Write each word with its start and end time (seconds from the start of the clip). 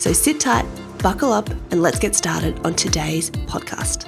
So 0.00 0.12
sit 0.14 0.40
tight, 0.40 0.64
buckle 1.02 1.30
up, 1.30 1.50
and 1.70 1.82
let's 1.82 1.98
get 1.98 2.16
started 2.16 2.58
on 2.64 2.74
today's 2.74 3.30
podcast. 3.30 4.06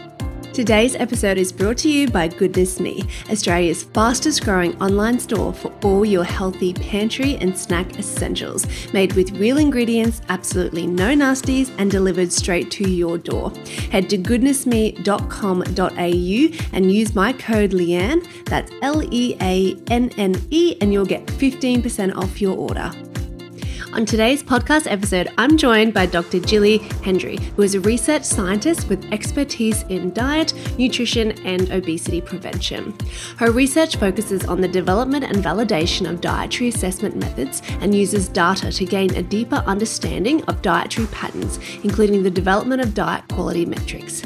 Today's 0.54 0.94
episode 0.94 1.36
is 1.36 1.52
brought 1.52 1.76
to 1.78 1.90
you 1.90 2.08
by 2.08 2.28
Goodness 2.28 2.80
Me, 2.80 3.04
Australia's 3.30 3.82
fastest 3.82 4.42
growing 4.42 4.74
online 4.80 5.20
store 5.20 5.52
for 5.52 5.70
all 5.82 6.02
your 6.02 6.24
healthy 6.24 6.72
pantry 6.72 7.36
and 7.36 7.58
snack 7.58 7.98
essentials, 7.98 8.66
made 8.94 9.12
with 9.12 9.32
real 9.32 9.58
ingredients, 9.58 10.22
absolutely 10.30 10.86
no 10.86 11.14
nasties, 11.14 11.70
and 11.76 11.90
delivered 11.90 12.32
straight 12.32 12.70
to 12.70 12.88
your 12.88 13.18
door. 13.18 13.52
Head 13.90 14.08
to 14.10 14.16
goodnessme.com.au 14.16 16.68
and 16.72 16.92
use 16.92 17.14
my 17.14 17.34
code 17.34 17.72
Leanne, 17.72 18.26
that's 18.46 18.72
L 18.80 19.02
E 19.12 19.36
A 19.42 19.76
N 19.90 20.10
N 20.16 20.42
E, 20.48 20.74
and 20.80 20.90
you'll 20.90 21.04
get 21.04 21.26
15% 21.26 22.16
off 22.16 22.40
your 22.40 22.56
order. 22.56 22.90
On 23.94 24.06
today's 24.06 24.42
podcast 24.42 24.90
episode, 24.90 25.30
I'm 25.36 25.58
joined 25.58 25.92
by 25.92 26.06
Dr. 26.06 26.38
Gilly 26.38 26.78
Hendrie, 27.04 27.38
who 27.56 27.62
is 27.62 27.74
a 27.74 27.80
research 27.80 28.24
scientist 28.24 28.88
with 28.88 29.04
expertise 29.12 29.82
in 29.90 30.14
diet, 30.14 30.54
nutrition, 30.78 31.32
and 31.44 31.70
obesity 31.70 32.22
prevention. 32.22 32.96
Her 33.36 33.50
research 33.50 33.96
focuses 33.96 34.46
on 34.46 34.62
the 34.62 34.68
development 34.68 35.24
and 35.24 35.44
validation 35.44 36.08
of 36.08 36.22
dietary 36.22 36.68
assessment 36.68 37.16
methods 37.16 37.60
and 37.82 37.94
uses 37.94 38.28
data 38.28 38.72
to 38.72 38.86
gain 38.86 39.14
a 39.14 39.22
deeper 39.22 39.62
understanding 39.66 40.42
of 40.44 40.62
dietary 40.62 41.06
patterns, 41.08 41.58
including 41.84 42.22
the 42.22 42.30
development 42.30 42.80
of 42.80 42.94
diet 42.94 43.28
quality 43.28 43.66
metrics. 43.66 44.22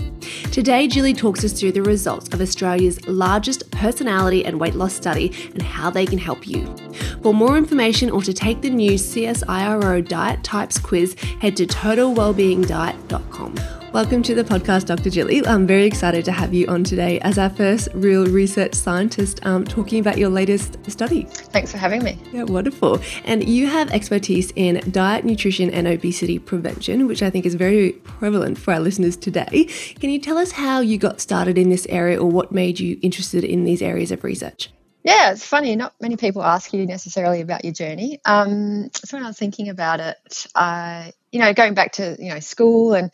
Today, 0.53 0.89
Jilly 0.89 1.13
talks 1.13 1.45
us 1.45 1.53
through 1.53 1.73
the 1.73 1.83
results 1.83 2.33
of 2.33 2.41
Australia's 2.41 3.07
largest 3.07 3.71
personality 3.73 4.45
and 4.45 4.59
weight 4.59 4.75
loss 4.75 4.95
study 4.95 5.33
and 5.53 5.63
how 5.63 5.91
they 5.91 6.07
can 6.07 6.19
help 6.19 6.47
you. 6.47 6.65
For 7.23 7.35
more 7.35 7.59
information 7.59 8.11
or 8.11 8.23
to 8.23 8.33
take 8.33 8.63
the 8.63 8.71
new 8.71 8.97
CSIRO 9.57 10.07
Diet 10.07 10.45
Types 10.45 10.79
quiz, 10.79 11.15
head 11.41 11.57
to 11.57 11.67
totalwellbeingdiet.com. 11.67 13.55
Welcome 13.91 14.23
to 14.25 14.35
the 14.35 14.45
podcast, 14.45 14.85
Dr. 14.85 15.09
Gilly. 15.09 15.47
I'm 15.47 15.67
very 15.67 15.87
excited 15.87 16.27
to 16.27 16.33
have 16.33 16.53
you 16.53 16.67
on 16.67 16.85
today 16.85 17.19
as 17.21 17.39
our 17.39 17.49
first 17.49 17.89
real 17.95 18.27
research 18.27 18.75
scientist 18.75 19.41
um, 19.47 19.65
talking 19.65 19.99
about 19.99 20.19
your 20.19 20.29
latest 20.29 20.77
study. 20.91 21.23
Thanks 21.23 21.73
for 21.73 21.79
having 21.79 22.05
me. 22.05 22.19
Yeah, 22.33 22.43
wonderful. 22.43 23.01
And 23.25 23.49
you 23.49 23.67
have 23.67 23.91
expertise 23.93 24.53
in 24.57 24.83
diet, 24.91 25.25
nutrition, 25.25 25.71
and 25.71 25.87
obesity 25.87 26.39
prevention, 26.39 27.07
which 27.07 27.23
I 27.23 27.31
think 27.31 27.47
is 27.47 27.55
very 27.55 27.93
prevalent 27.93 28.59
for 28.59 28.75
our 28.75 28.81
listeners 28.81 29.17
today. 29.17 29.71
Can 29.99 30.11
you 30.11 30.19
tell 30.19 30.37
us 30.37 30.53
how 30.53 30.81
you 30.81 30.99
got 30.99 31.19
started 31.19 31.57
in 31.57 31.71
this 31.71 31.87
area 31.89 32.21
or 32.21 32.31
what 32.31 32.53
made 32.53 32.79
you 32.79 32.99
interested 33.01 33.43
in 33.43 33.65
these 33.65 33.81
areas 33.81 34.11
of 34.11 34.23
research? 34.23 34.69
Yeah, 35.07 35.31
it's 35.31 35.47
funny. 35.47 35.77
Not 35.77 35.95
many 36.01 36.17
people 36.17 36.43
ask 36.43 36.73
you 36.73 36.85
necessarily 36.85 37.41
about 37.41 37.65
your 37.65 37.73
journey. 37.73 38.19
Um, 38.25 38.91
so 38.93 39.17
when 39.17 39.23
I 39.23 39.29
was 39.29 39.39
thinking 39.39 39.69
about 39.69 40.01
it, 40.01 40.49
I, 40.53 41.13
you 41.31 41.39
know, 41.39 41.55
going 41.55 41.75
back 41.75 41.93
to 41.93 42.17
you 42.19 42.35
know 42.35 42.41
school 42.41 42.93
and 42.93 43.13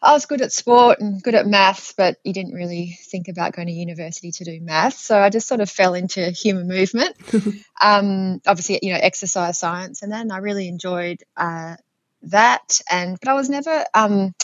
I 0.00 0.14
was 0.14 0.24
good 0.24 0.40
at 0.40 0.50
sport 0.50 0.98
and 1.00 1.22
good 1.22 1.34
at 1.34 1.46
maths, 1.46 1.92
but 1.94 2.16
you 2.24 2.32
didn't 2.32 2.54
really 2.54 2.98
think 3.02 3.28
about 3.28 3.52
going 3.52 3.68
to 3.68 3.74
university 3.74 4.30
to 4.32 4.44
do 4.44 4.62
maths. 4.62 5.04
So 5.04 5.18
I 5.18 5.28
just 5.28 5.46
sort 5.46 5.60
of 5.60 5.68
fell 5.68 5.92
into 5.92 6.30
human 6.30 6.66
movement. 6.68 7.16
um, 7.82 8.40
obviously, 8.46 8.78
you 8.80 8.94
know, 8.94 8.98
exercise 9.02 9.58
science, 9.58 10.00
and 10.00 10.10
then 10.10 10.30
I 10.30 10.38
really 10.38 10.68
enjoyed 10.68 11.22
uh, 11.36 11.76
that. 12.22 12.80
And 12.90 13.18
but 13.20 13.28
I 13.28 13.34
was 13.34 13.50
never 13.50 13.84
um, 13.92 14.34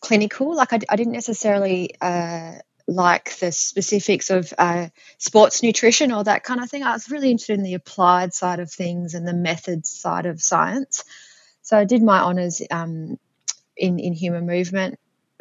clinical. 0.00 0.56
Like 0.56 0.72
I, 0.72 0.78
I 0.88 0.96
didn't 0.96 1.12
necessarily 1.12 1.96
uh, 2.00 2.52
like 2.90 3.38
the 3.38 3.52
specifics 3.52 4.30
of 4.30 4.52
uh, 4.58 4.88
sports 5.18 5.62
nutrition 5.62 6.10
or 6.10 6.24
that 6.24 6.42
kind 6.42 6.60
of 6.60 6.68
thing. 6.68 6.82
I 6.82 6.92
was 6.92 7.08
really 7.08 7.30
interested 7.30 7.58
in 7.58 7.62
the 7.64 7.74
applied 7.74 8.34
side 8.34 8.58
of 8.58 8.70
things 8.70 9.14
and 9.14 9.26
the 9.26 9.32
methods 9.32 9.88
side 9.88 10.26
of 10.26 10.42
science. 10.42 11.04
So 11.62 11.78
I 11.78 11.84
did 11.84 12.02
my 12.02 12.18
honours 12.18 12.60
um, 12.70 13.16
in, 13.76 14.00
in 14.00 14.12
human 14.12 14.44
movement. 14.44 14.98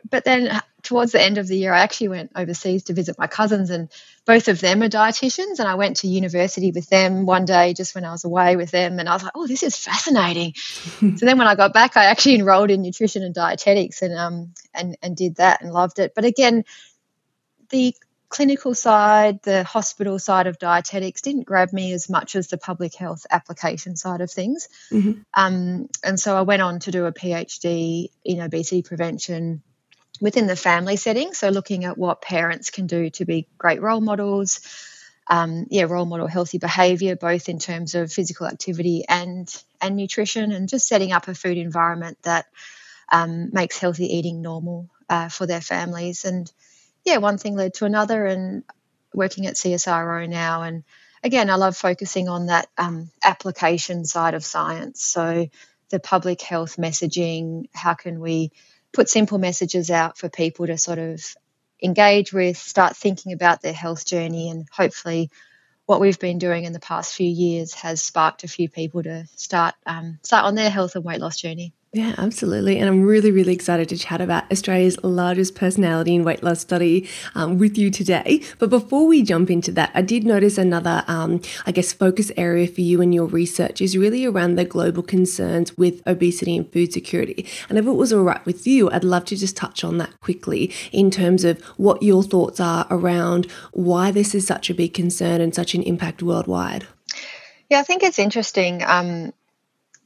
But 0.08 0.24
then 0.24 0.62
towards 0.84 1.12
the 1.12 1.22
end 1.22 1.40
of 1.40 1.48
the 1.48 1.58
year, 1.58 1.74
I 1.74 1.80
actually 1.80 2.10
went 2.10 2.32
overseas 2.36 2.84
to 2.86 2.94
visit 2.94 3.18
my 3.20 3.28
cousins, 3.28 3.70
and 3.70 3.90
both 4.26 4.48
of 4.48 4.62
them 4.62 4.82
are 4.82 4.88
dietitians. 4.88 5.60
And 5.60 5.68
I 5.68 5.76
went 5.76 5.98
to 5.98 6.08
university 6.08 6.72
with 6.72 6.88
them 6.88 7.26
one 7.26 7.44
day 7.44 7.74
just 7.74 7.96
when 7.96 8.06
I 8.06 8.12
was 8.12 8.24
away 8.24 8.56
with 8.56 8.72
them, 8.72 8.98
and 8.98 9.10
I 9.10 9.14
was 9.14 9.24
like, 9.24 9.34
"Oh, 9.36 9.46
this 9.46 9.62
is 9.62 9.76
fascinating." 9.76 10.54
so 11.18 11.26
then 11.26 11.38
when 11.38 11.48
I 11.48 11.56
got 11.56 11.74
back, 11.74 11.98
I 11.98 12.06
actually 12.06 12.36
enrolled 12.36 12.72
in 12.72 12.82
nutrition 12.82 13.24
and 13.24 13.36
dietetics, 13.36 14.02
and 14.02 14.18
um 14.18 14.54
and 14.74 14.98
and 15.02 15.18
did 15.18 15.36
that 15.36 15.62
and 15.62 15.74
loved 15.74 16.00
it. 16.00 16.14
But 16.16 16.24
again, 16.24 16.64
the 17.70 17.96
clinical 18.30 18.76
side, 18.76 19.42
the 19.42 19.64
hospital 19.64 20.20
side 20.20 20.46
of 20.48 20.60
dietetics 20.60 21.22
didn't 21.22 21.46
grab 21.46 21.74
me 21.74 21.94
as 21.94 22.10
much 22.10 22.36
as 22.36 22.48
the 22.48 22.58
public 22.58 22.94
health 22.94 23.26
application 23.30 23.96
side 23.96 24.22
of 24.22 24.32
things. 24.32 24.70
Mm-hmm. 24.92 25.22
Um, 25.34 25.90
and 26.04 26.20
so 26.20 26.38
I 26.38 26.44
went 26.44 26.62
on 26.62 26.80
to 26.82 26.92
do 26.92 27.06
a 27.06 27.12
PhD 27.12 28.10
in 28.24 28.40
obesity 28.40 28.84
prevention 28.84 29.64
within 30.22 30.46
the 30.46 30.56
family 30.56 30.96
setting. 30.96 31.34
So 31.34 31.50
looking 31.50 31.86
at 31.86 31.98
what 31.98 32.22
parents 32.22 32.70
can 32.70 32.86
do 32.88 33.10
to 33.12 33.26
be 33.26 33.48
great 33.58 33.82
role 33.82 34.02
models. 34.02 34.62
Um, 35.32 35.68
yeah, 35.70 35.84
role 35.84 36.06
model 36.06 36.28
healthy 36.28 36.58
behavior, 36.58 37.16
both 37.16 37.50
in 37.50 37.60
terms 37.60 37.94
of 37.94 38.12
physical 38.12 38.48
activity 38.48 39.06
and 39.08 39.48
and 39.80 39.96
nutrition, 39.96 40.52
and 40.52 40.68
just 40.68 40.88
setting 40.88 41.12
up 41.12 41.28
a 41.28 41.36
food 41.36 41.58
environment 41.58 42.18
that 42.24 42.48
um, 43.12 43.50
makes 43.54 43.78
healthy 43.78 44.08
eating 44.18 44.42
normal 44.42 44.90
uh, 45.08 45.30
for 45.30 45.46
their 45.46 45.62
families. 45.62 46.26
And 46.26 46.52
yeah, 47.06 47.18
one 47.18 47.38
thing 47.38 47.56
led 47.56 47.74
to 47.76 47.86
another, 47.86 48.26
and 48.26 48.64
working 49.14 49.48
at 49.48 49.56
CSIRO 49.56 50.30
now. 50.30 50.64
And 50.64 50.84
again, 51.24 51.50
I 51.50 51.56
love 51.56 51.76
focusing 51.76 52.30
on 52.30 52.48
that 52.48 52.68
um, 52.78 53.10
application 53.24 54.06
side 54.06 54.34
of 54.34 54.46
science. 54.46 55.04
So 55.04 55.48
the 55.90 56.00
public 56.00 56.42
health 56.42 56.78
messaging, 56.78 57.70
how 57.74 57.94
can 57.96 58.20
we 58.20 58.52
put 58.94 59.10
simple 59.10 59.38
messages 59.38 59.90
out 59.90 60.18
for 60.18 60.30
people 60.30 60.68
to 60.68 60.78
sort 60.78 61.00
of 61.00 61.22
engage 61.82 62.34
with, 62.34 62.58
start 62.58 62.96
thinking 62.96 63.34
about 63.34 63.62
their 63.62 63.74
health 63.74 64.06
journey, 64.06 64.50
and 64.50 64.68
hopefully 64.72 65.30
what 65.86 66.00
we've 66.00 66.20
been 66.20 66.38
doing 66.38 66.66
in 66.66 66.74
the 66.74 66.80
past 66.80 67.16
few 67.16 67.28
years 67.28 67.74
has 67.74 68.02
sparked 68.02 68.44
a 68.44 68.48
few 68.48 68.70
people 68.70 69.02
to 69.02 69.26
start 69.36 69.74
um, 69.86 70.20
start 70.22 70.46
on 70.46 70.56
their 70.56 70.70
health 70.70 70.96
and 70.96 71.04
weight 71.04 71.20
loss 71.20 71.38
journey. 71.38 71.74
Yeah, 71.92 72.14
absolutely. 72.20 72.78
And 72.78 72.88
I'm 72.88 73.02
really, 73.02 73.32
really 73.32 73.52
excited 73.52 73.90
to 73.90 73.98
chat 73.98 74.22
about 74.22 74.52
Australia's 74.52 75.04
largest 75.04 75.56
personality 75.56 76.16
and 76.16 76.24
weight 76.24 76.44
loss 76.44 76.60
study 76.60 77.10
um, 77.34 77.58
with 77.58 77.80
you 77.80 77.90
today. 77.90 78.44
But 78.60 78.70
before 78.70 79.08
we 79.08 79.24
jump 79.24 79.50
into 79.50 79.72
that, 79.72 79.90
I 79.96 80.04
did 80.04 80.24
notice 80.24 80.60
another, 80.60 81.04
um, 81.08 81.42
I 81.66 81.72
guess, 81.72 81.92
focus 81.92 82.32
area 82.38 82.68
for 82.68 82.82
you 82.82 83.02
and 83.02 83.12
your 83.12 83.26
research 83.26 83.82
is 83.82 83.98
really 83.98 84.24
around 84.24 84.56
the 84.56 84.66
global 84.66 85.02
concerns 85.02 85.76
with 85.80 86.04
obesity 86.06 86.56
and 86.56 86.72
food 86.72 86.94
security. 86.94 87.48
And 87.70 87.80
if 87.80 87.88
it 87.88 87.94
was 87.94 88.14
all 88.14 88.24
right 88.24 88.46
with 88.46 88.68
you, 88.68 88.92
I'd 88.92 89.04
love 89.04 89.26
to 89.26 89.36
just 89.36 89.58
touch 89.58 89.84
on 89.84 89.98
that 89.98 90.20
quickly 90.22 90.72
in 90.92 91.10
terms 91.10 91.44
of 91.44 91.60
what 91.78 92.04
your 92.04 92.22
thoughts 92.22 92.60
are 92.60 92.86
around 92.92 93.48
why 93.74 94.12
this 94.12 94.36
is 94.36 94.46
such 94.46 94.70
a 94.70 94.76
big 94.76 94.94
concern 94.94 95.42
and 95.42 95.56
such 95.56 95.74
an 95.74 95.82
impact 95.82 96.22
worldwide. 96.22 96.86
Yeah, 97.68 97.80
I 97.80 97.84
think 97.84 98.04
it's 98.04 98.20
interesting. 98.20 98.84
Um, 98.84 99.34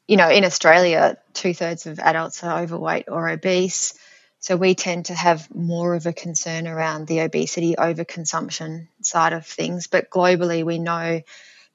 you 0.07 0.17
know, 0.17 0.29
in 0.29 0.43
Australia, 0.45 1.17
two 1.33 1.53
thirds 1.53 1.85
of 1.85 1.99
adults 1.99 2.43
are 2.43 2.61
overweight 2.61 3.05
or 3.07 3.29
obese. 3.29 3.93
So 4.39 4.57
we 4.57 4.75
tend 4.75 5.05
to 5.05 5.13
have 5.13 5.53
more 5.55 5.95
of 5.95 6.05
a 6.05 6.13
concern 6.13 6.67
around 6.67 7.07
the 7.07 7.19
obesity 7.19 7.75
overconsumption 7.77 8.87
side 9.01 9.31
of 9.31 9.45
things. 9.45 9.87
But 9.87 10.09
globally, 10.09 10.65
we 10.65 10.79
know 10.79 11.21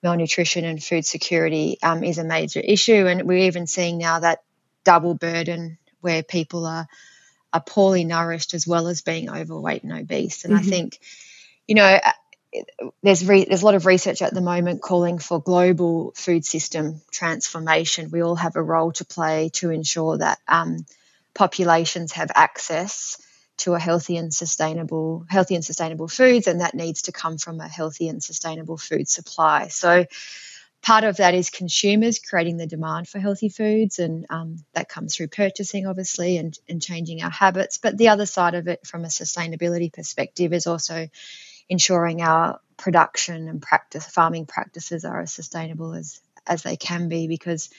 malnutrition 0.03 0.67
and 0.67 0.83
food 0.83 1.07
security 1.07 1.79
um, 1.83 2.05
is 2.05 2.19
a 2.19 2.25
major 2.25 2.61
issue. 2.61 3.07
And 3.07 3.23
we're 3.23 3.47
even 3.47 3.67
seeing 3.67 3.97
now 3.97 4.21
that 4.21 4.43
double 4.85 5.15
burden 5.15 5.79
where 6.03 6.23
people 6.23 6.67
are, 6.67 6.87
are 7.53 7.63
poorly 7.63 8.05
nourished 8.05 8.53
as 8.53 8.67
well 8.67 8.89
as 8.89 9.01
being 9.01 9.31
overweight 9.31 9.83
and 9.83 9.93
obese. 9.93 10.45
And 10.45 10.53
mm-hmm. 10.53 10.67
I 10.67 10.71
think, 10.71 10.99
you 11.67 11.75
know, 11.75 11.99
there's 13.03 13.27
re- 13.27 13.45
there's 13.45 13.62
a 13.62 13.65
lot 13.65 13.75
of 13.75 13.87
research 13.87 14.23
at 14.23 14.33
the 14.33 14.41
moment 14.41 14.81
calling 14.81 15.19
for 15.19 15.41
global 15.41 16.12
food 16.17 16.45
system 16.45 17.00
transformation. 17.11 18.11
We 18.11 18.23
all 18.23 18.37
have 18.37 18.56
a 18.56 18.62
role 18.62 18.93
to 18.93 19.05
play 19.05 19.50
to 19.55 19.71
ensure 19.71 20.19
that 20.19 20.39
um, 20.49 20.87
populations 21.35 22.12
have 22.12 22.31
access 22.35 23.21
to 23.59 23.75
a 23.75 23.79
healthy 23.79 24.17
and 24.17 24.33
sustainable 24.33 25.27
healthy 25.29 25.55
and 25.55 25.65
sustainable 25.65 26.09
foods, 26.09 26.47
and 26.47 26.61
that 26.61 26.75
needs 26.75 27.03
to 27.03 27.12
come 27.12 27.39
from 27.39 27.61
a 27.61 27.69
healthy 27.69 28.09
and 28.09 28.23
sustainable 28.23 28.77
food 28.77 29.09
supply. 29.09 29.69
So 29.69 30.06
part 30.81 31.05
of 31.05 31.17
that 31.17 31.35
is 31.35 31.50
consumers 31.50 32.19
creating 32.19 32.56
the 32.56 32.67
demand 32.67 33.09
for 33.09 33.19
healthy 33.19 33.49
foods, 33.49 33.99
and 33.99 34.27
um, 34.31 34.65
that 34.75 34.89
comes 34.89 35.17
through 35.17 35.29
purchasing, 35.29 35.87
obviously, 35.87 36.39
and, 36.39 36.59
and 36.69 36.81
changing 36.81 37.23
our 37.23 37.31
habits. 37.31 37.79
But 37.79 37.99
the 37.99 38.09
other 38.09 38.27
side 38.27 38.55
of 38.55 38.69
it, 38.69 38.87
from 38.87 39.05
a 39.05 39.09
sustainability 39.09 39.93
perspective, 39.93 40.53
is 40.53 40.67
also 40.67 41.09
ensuring 41.69 42.23
our 42.23 42.61
production 42.76 43.49
and 43.49 43.61
practice 43.61 44.06
farming 44.06 44.47
practices 44.47 45.05
are 45.05 45.20
as 45.20 45.32
sustainable 45.32 45.94
as 45.94 46.20
as 46.47 46.62
they 46.62 46.76
can 46.76 47.09
be 47.09 47.26
because 47.26 47.70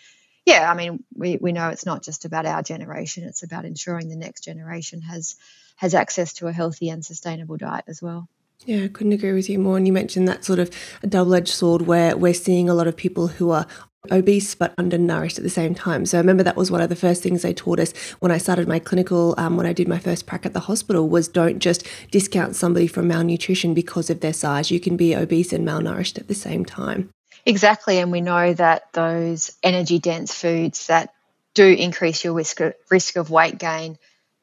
yeah 0.45 0.69
i 0.69 0.75
mean 0.75 1.03
we, 1.15 1.37
we 1.39 1.51
know 1.51 1.69
it's 1.69 1.85
not 1.85 2.03
just 2.03 2.25
about 2.25 2.45
our 2.45 2.61
generation 2.61 3.23
it's 3.23 3.43
about 3.43 3.65
ensuring 3.65 4.09
the 4.09 4.15
next 4.15 4.43
generation 4.43 5.01
has 5.01 5.35
has 5.77 5.95
access 5.95 6.33
to 6.33 6.47
a 6.47 6.51
healthy 6.51 6.89
and 6.89 7.05
sustainable 7.05 7.57
diet 7.57 7.85
as 7.87 8.01
well 8.01 8.27
yeah, 8.65 8.83
I 8.83 8.87
couldn't 8.89 9.13
agree 9.13 9.31
with 9.31 9.49
you 9.49 9.57
more. 9.57 9.77
And 9.77 9.87
you 9.87 9.93
mentioned 9.93 10.27
that 10.27 10.43
sort 10.43 10.59
of 10.59 10.69
a 11.01 11.07
double 11.07 11.33
edged 11.33 11.47
sword 11.47 11.83
where 11.83 12.17
we're 12.17 12.33
seeing 12.33 12.67
a 12.67 12.73
lot 12.73 12.87
of 12.87 12.97
people 12.97 13.27
who 13.27 13.51
are 13.51 13.65
obese 14.11 14.55
but 14.55 14.73
undernourished 14.77 15.37
at 15.37 15.43
the 15.43 15.49
same 15.49 15.75
time. 15.75 16.05
So 16.05 16.17
I 16.17 16.21
remember 16.21 16.43
that 16.43 16.55
was 16.55 16.71
one 16.71 16.81
of 16.81 16.89
the 16.89 16.95
first 16.95 17.21
things 17.21 17.41
they 17.41 17.53
taught 17.53 17.79
us 17.79 17.91
when 18.19 18.31
I 18.31 18.37
started 18.37 18.67
my 18.67 18.79
clinical, 18.79 19.35
um, 19.37 19.57
when 19.57 19.65
I 19.65 19.73
did 19.73 19.87
my 19.87 19.99
first 19.99 20.25
prac 20.25 20.45
at 20.45 20.53
the 20.53 20.61
hospital, 20.61 21.09
was 21.09 21.27
don't 21.27 21.59
just 21.59 21.85
discount 22.11 22.55
somebody 22.55 22.87
from 22.87 23.07
malnutrition 23.07 23.73
because 23.73 24.09
of 24.09 24.21
their 24.21 24.33
size. 24.33 24.71
You 24.71 24.79
can 24.79 24.97
be 24.97 25.15
obese 25.15 25.53
and 25.53 25.67
malnourished 25.67 26.17
at 26.17 26.27
the 26.27 26.35
same 26.35 26.65
time. 26.65 27.09
Exactly, 27.45 27.99
and 27.99 28.11
we 28.11 28.21
know 28.21 28.53
that 28.53 28.91
those 28.93 29.51
energy 29.63 29.99
dense 29.99 30.33
foods 30.33 30.87
that 30.87 31.13
do 31.53 31.65
increase 31.65 32.23
your 32.23 32.33
risk 32.33 32.59
of, 32.59 32.73
risk 32.89 33.15
of 33.15 33.29
weight 33.29 33.57
gain 33.57 33.97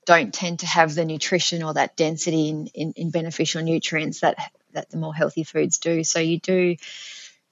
don't 0.07 0.33
tend 0.33 0.61
to 0.61 0.67
have 0.67 0.95
the 0.95 1.05
nutrition 1.05 1.63
or 1.63 1.75
that 1.75 1.97
density 1.97 2.49
in, 2.49 2.67
in, 2.69 2.93
in 2.93 3.11
beneficial 3.11 3.63
nutrients 3.63 4.21
that 4.21 4.37
that 4.73 4.91
the 4.91 4.97
more 4.97 5.15
healthy 5.15 5.43
foods 5.43 5.79
do. 5.79 6.05
So 6.05 6.21
you 6.21 6.39
do 6.39 6.77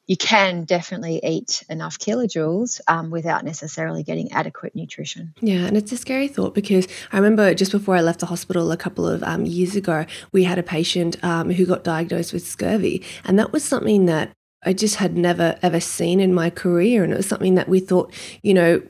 you 0.07 0.17
can 0.17 0.65
definitely 0.65 1.21
eat 1.23 1.65
enough 1.69 1.99
kilojoules 1.99 2.81
um, 2.89 3.11
without 3.11 3.45
necessarily 3.45 4.03
getting 4.03 4.33
adequate 4.33 4.75
nutrition. 4.75 5.35
Yeah, 5.41 5.67
and 5.67 5.77
it's 5.77 5.93
a 5.93 5.97
scary 5.97 6.29
thought 6.29 6.55
because 6.55 6.87
I 7.13 7.17
remember 7.17 7.55
just 7.55 7.73
before 7.73 7.97
I 7.97 8.01
left 8.01 8.21
the 8.21 8.27
hospital 8.27 8.71
a 8.71 8.77
couple 8.77 9.07
of 9.07 9.23
um, 9.23 9.47
years 9.47 9.77
ago, 9.77 10.05
we 10.33 10.45
had 10.45 10.59
a 10.59 10.63
patient 10.63 11.23
um, 11.25 11.51
who 11.51 11.67
got 11.67 11.85
diagnosed 11.85 12.33
with 12.33 12.47
scurvy, 12.47 13.03
and 13.25 13.39
that 13.39 13.53
was 13.53 13.65
something 13.65 14.07
that 14.07 14.33
I 14.65 14.73
just 14.73 14.97
had 14.97 15.17
never 15.17 15.59
ever 15.63 15.81
seen 15.81 16.21
in 16.21 16.35
my 16.35 16.51
career. 16.51 17.05
And 17.05 17.13
it 17.13 17.17
was 17.17 17.27
something 17.27 17.55
that 17.55 17.69
we 17.69 17.81
thought, 17.81 18.13
you 18.43 18.55
know, 18.55 18.83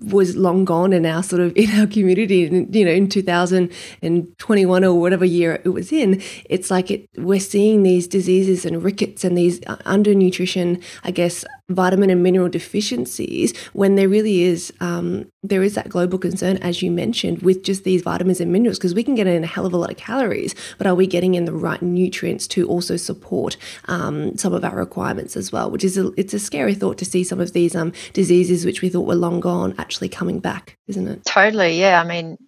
was 0.00 0.36
long 0.36 0.64
gone 0.64 0.92
in 0.92 1.06
our 1.06 1.22
sort 1.22 1.40
of 1.40 1.56
in 1.56 1.70
our 1.70 1.86
community 1.86 2.46
and 2.46 2.74
you 2.74 2.84
know 2.84 2.90
in 2.90 3.08
2021 3.08 4.84
or 4.84 5.00
whatever 5.00 5.24
year 5.24 5.62
it 5.64 5.70
was 5.70 5.90
in 5.90 6.22
it's 6.44 6.70
like 6.70 6.90
it 6.90 7.08
we're 7.16 7.40
seeing 7.40 7.82
these 7.82 8.06
diseases 8.06 8.66
and 8.66 8.82
rickets 8.82 9.24
and 9.24 9.36
these 9.36 9.60
undernutrition 9.60 10.82
i 11.04 11.10
guess 11.10 11.42
vitamin 11.70 12.08
and 12.08 12.22
mineral 12.22 12.48
deficiencies 12.48 13.54
when 13.74 13.94
there 13.94 14.08
really 14.08 14.42
is 14.42 14.72
um, 14.80 15.26
there 15.42 15.62
is 15.62 15.74
that 15.74 15.88
global 15.88 16.18
concern 16.18 16.56
as 16.58 16.80
you 16.80 16.90
mentioned 16.90 17.42
with 17.42 17.62
just 17.62 17.84
these 17.84 18.00
vitamins 18.00 18.40
and 18.40 18.50
minerals 18.50 18.78
because 18.78 18.94
we 18.94 19.04
can 19.04 19.14
get 19.14 19.26
in 19.26 19.44
a 19.44 19.46
hell 19.46 19.66
of 19.66 19.74
a 19.74 19.76
lot 19.76 19.90
of 19.90 19.96
calories 19.98 20.54
but 20.78 20.86
are 20.86 20.94
we 20.94 21.06
getting 21.06 21.34
in 21.34 21.44
the 21.44 21.52
right 21.52 21.82
nutrients 21.82 22.46
to 22.46 22.66
also 22.66 22.96
support 22.96 23.58
um, 23.86 24.34
some 24.38 24.54
of 24.54 24.64
our 24.64 24.76
requirements 24.76 25.36
as 25.36 25.52
well 25.52 25.70
which 25.70 25.84
is 25.84 25.98
a, 25.98 26.10
it's 26.16 26.32
a 26.32 26.38
scary 26.38 26.74
thought 26.74 26.96
to 26.96 27.04
see 27.04 27.22
some 27.22 27.40
of 27.40 27.52
these 27.52 27.74
um, 27.74 27.92
diseases 28.14 28.64
which 28.64 28.80
we 28.80 28.88
thought 28.88 29.06
were 29.06 29.14
long 29.14 29.38
gone 29.38 29.74
actually 29.76 30.08
coming 30.08 30.40
back 30.40 30.78
isn't 30.86 31.06
it? 31.06 31.22
Totally 31.26 31.78
yeah 31.78 32.00
i 32.00 32.04
mean 32.04 32.38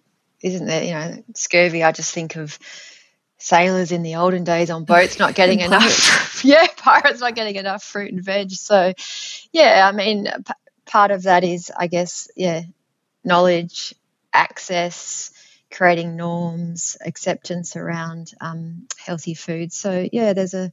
isn't 0.41 0.65
there 0.65 0.83
you 0.83 0.91
know 0.91 1.23
scurvy 1.35 1.83
i 1.83 1.91
just 1.91 2.11
think 2.11 2.35
of 2.37 2.57
sailors 3.41 3.91
in 3.91 4.03
the 4.03 4.15
olden 4.15 4.43
days 4.43 4.69
on 4.69 4.85
boats 4.85 5.19
not 5.19 5.35
getting 5.35 5.59
enough 5.67 6.43
yeah 6.45 6.67
pirates 6.77 7.19
not 7.19 7.35
getting 7.35 7.55
enough 7.55 7.83
fruit 7.83 8.11
and 8.11 8.23
veg. 8.23 8.51
So 8.51 8.93
yeah 9.51 9.89
i 9.91 9.95
mean 9.95 10.25
p- 10.25 10.53
part 10.85 11.11
of 11.11 11.23
that 11.23 11.43
is 11.43 11.71
i 11.75 11.87
guess 11.87 12.29
yeah 12.35 12.61
knowledge 13.23 13.93
access 14.33 15.31
creating 15.71 16.15
norms 16.17 16.97
acceptance 17.03 17.75
around 17.75 18.31
um, 18.41 18.87
healthy 18.97 19.33
food. 19.33 19.71
So 19.71 20.07
yeah 20.11 20.33
there's 20.33 20.53
a 20.53 20.71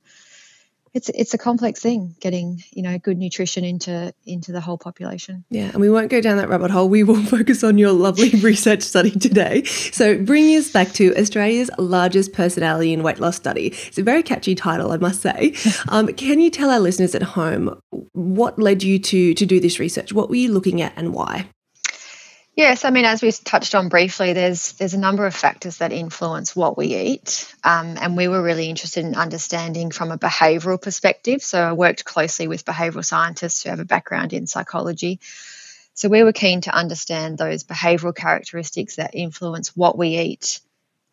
it's 0.95 1.09
it's 1.11 1.35
a 1.35 1.39
complex 1.39 1.81
thing 1.81 2.15
getting 2.21 2.63
you 2.73 2.83
know 2.83 2.99
good 2.99 3.19
nutrition 3.19 3.65
into 3.65 4.13
into 4.27 4.53
the 4.53 4.61
whole 4.61 4.79
population. 4.79 5.45
Yeah 5.51 5.69
and 5.69 5.81
we 5.81 5.91
won't 5.91 6.11
go 6.11 6.21
down 6.21 6.37
that 6.39 6.49
rabbit 6.49 6.71
hole. 6.71 6.89
We 6.89 7.03
will 7.03 7.23
focus 7.37 7.63
on 7.65 7.79
your 7.79 7.93
lovely 7.93 8.31
research 8.41 8.83
study 8.83 9.11
today. 9.11 9.65
So 9.65 10.23
bringing 10.23 10.57
us 10.57 10.71
back 10.71 10.93
to 10.95 11.15
australia's 11.17 11.71
largest 11.79 12.33
personality 12.33 12.93
and 12.93 13.03
weight 13.03 13.19
loss 13.19 13.37
study. 13.37 13.69
It's 13.69 13.99
a 13.99 14.03
very 14.03 14.23
catchy 14.23 14.55
title 14.55 14.93
i 14.93 14.97
must 14.97 15.23
say. 15.23 15.55
Um, 15.91 16.09
can 16.09 16.41
you 16.41 16.51
tell 16.51 16.71
our 16.71 16.81
listeners 16.81 17.15
at 17.15 17.23
home 17.23 17.81
what 18.13 18.59
led 18.59 18.83
you 18.83 18.99
to 18.99 19.33
to 19.35 19.47
do 19.47 19.61
this 19.61 19.79
research? 19.79 20.13
What 20.13 20.29
were 20.29 20.37
you 20.37 20.53
looking 20.53 20.83
at 20.83 20.93
and 20.97 21.15
why 21.15 21.49
Yes, 22.59 22.85
I 22.85 22.91
mean, 22.91 23.05
as 23.05 23.23
we 23.23 23.31
touched 23.31 23.77
on 23.77 23.89
briefly, 23.89 24.33
there's 24.33 24.73
there's 24.73 24.93
a 24.93 24.99
number 24.99 25.25
of 25.27 25.33
factors 25.33 25.77
that 25.77 25.93
influence 25.93 26.57
what 26.57 26.77
we 26.77 26.97
eat, 26.97 27.55
um, 27.63 27.97
and 28.01 28.17
we 28.17 28.27
were 28.27 28.43
really 28.43 28.69
interested 28.69 29.05
in 29.05 29.15
understanding 29.15 29.93
from 29.93 30.11
a 30.11 30.19
behavioural 30.19 30.83
perspective. 30.83 31.41
So 31.41 31.63
I 31.63 31.73
worked 31.75 32.05
closely 32.05 32.49
with 32.49 32.65
behavioural 32.65 33.05
scientists 33.05 33.63
who 33.63 33.71
have 33.71 33.79
a 33.79 33.85
background 33.85 34.33
in 34.33 34.49
psychology. 34.49 35.21
So 35.95 36.09
we 36.09 36.25
were 36.25 36.33
keen 36.33 36.63
to 36.63 36.75
understand 36.75 37.39
those 37.39 37.63
behavioural 37.63 38.13
characteristics 38.13 38.97
that 38.97 39.15
influence 39.15 39.77
what 39.77 39.97
we 39.97 40.19
eat 40.19 40.59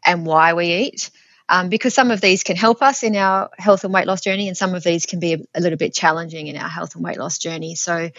and 0.04 0.26
why 0.26 0.56
we 0.56 0.74
eat. 0.74 1.12
Um, 1.48 1.70
because 1.70 1.94
some 1.94 2.10
of 2.10 2.22
these 2.22 2.42
can 2.42 2.56
help 2.56 2.82
us 2.82 3.04
in 3.04 3.16
our 3.16 3.52
health 3.56 3.84
and 3.84 3.94
weight 3.94 4.08
loss 4.08 4.22
journey, 4.22 4.48
and 4.48 4.58
some 4.58 4.74
of 4.74 4.84
these 4.84 5.06
can 5.06 5.20
be 5.20 5.34
a, 5.34 5.38
a 5.54 5.62
little 5.62 5.78
bit 5.78 5.94
challenging 5.94 6.48
in 6.48 6.58
our 6.58 6.70
health 6.70 6.96
and 6.96 7.04
weight 7.04 7.20
loss 7.20 7.38
journey. 7.38 7.76
So, 7.76 8.10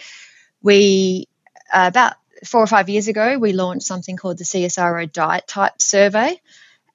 we 0.61 1.27
uh, 1.73 1.87
about 1.89 2.13
four 2.45 2.61
or 2.61 2.67
five 2.67 2.89
years 2.89 3.07
ago, 3.07 3.37
we 3.37 3.53
launched 3.53 3.85
something 3.85 4.17
called 4.17 4.37
the 4.37 4.43
CSIRO 4.43 5.11
Diet 5.11 5.47
Type 5.47 5.81
Survey. 5.81 6.39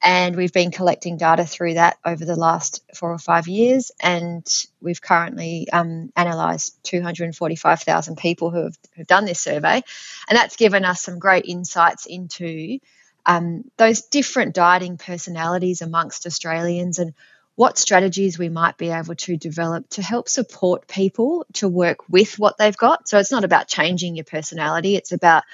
And 0.05 0.35
we've 0.35 0.53
been 0.53 0.73
collecting 0.73 1.17
data 1.17 1.47
through 1.47 1.75
that 1.75 1.97
over 2.05 2.25
the 2.25 2.35
last 2.35 2.83
four 2.93 3.13
or 3.13 3.19
five 3.19 3.47
years. 3.47 3.93
And 4.01 4.45
we've 4.81 5.01
currently 5.01 5.69
um, 5.73 6.13
analysed 6.17 6.83
245,000 6.83 8.17
people 8.17 8.51
who 8.51 8.65
have, 8.65 8.77
who've 8.97 9.07
done 9.07 9.27
this 9.27 9.41
survey. 9.41 9.83
And 10.29 10.37
that's 10.37 10.57
given 10.57 10.85
us 10.85 11.01
some 11.01 11.21
great 11.21 11.45
insights 11.45 12.07
into 12.07 12.81
um, 13.25 13.65
those 13.77 14.03
different 14.03 14.55
dieting 14.57 14.99
personalities 14.99 15.83
amongst 15.83 16.27
Australians 16.27 16.99
and 16.99 17.15
what 17.55 17.79
strategies 17.79 18.39
we 18.39 18.49
might 18.49 18.79
be 18.79 18.91
able 18.91 19.15
to 19.15 19.37
develop 19.37 19.89
to 19.91 20.03
help 20.03 20.29
support 20.29 20.89
people 20.89 21.47
to 21.55 21.69
work 21.69 22.09
with 22.09 22.39
what 22.39 22.57
they've 22.59 22.77
got. 22.77 23.09
So 23.09 23.19
it's 23.19 23.33
not 23.33 23.45
about 23.45 23.69
changing 23.69 24.17
your 24.17 24.25
personality, 24.25 24.97
it's 24.97 25.13
about 25.13 25.45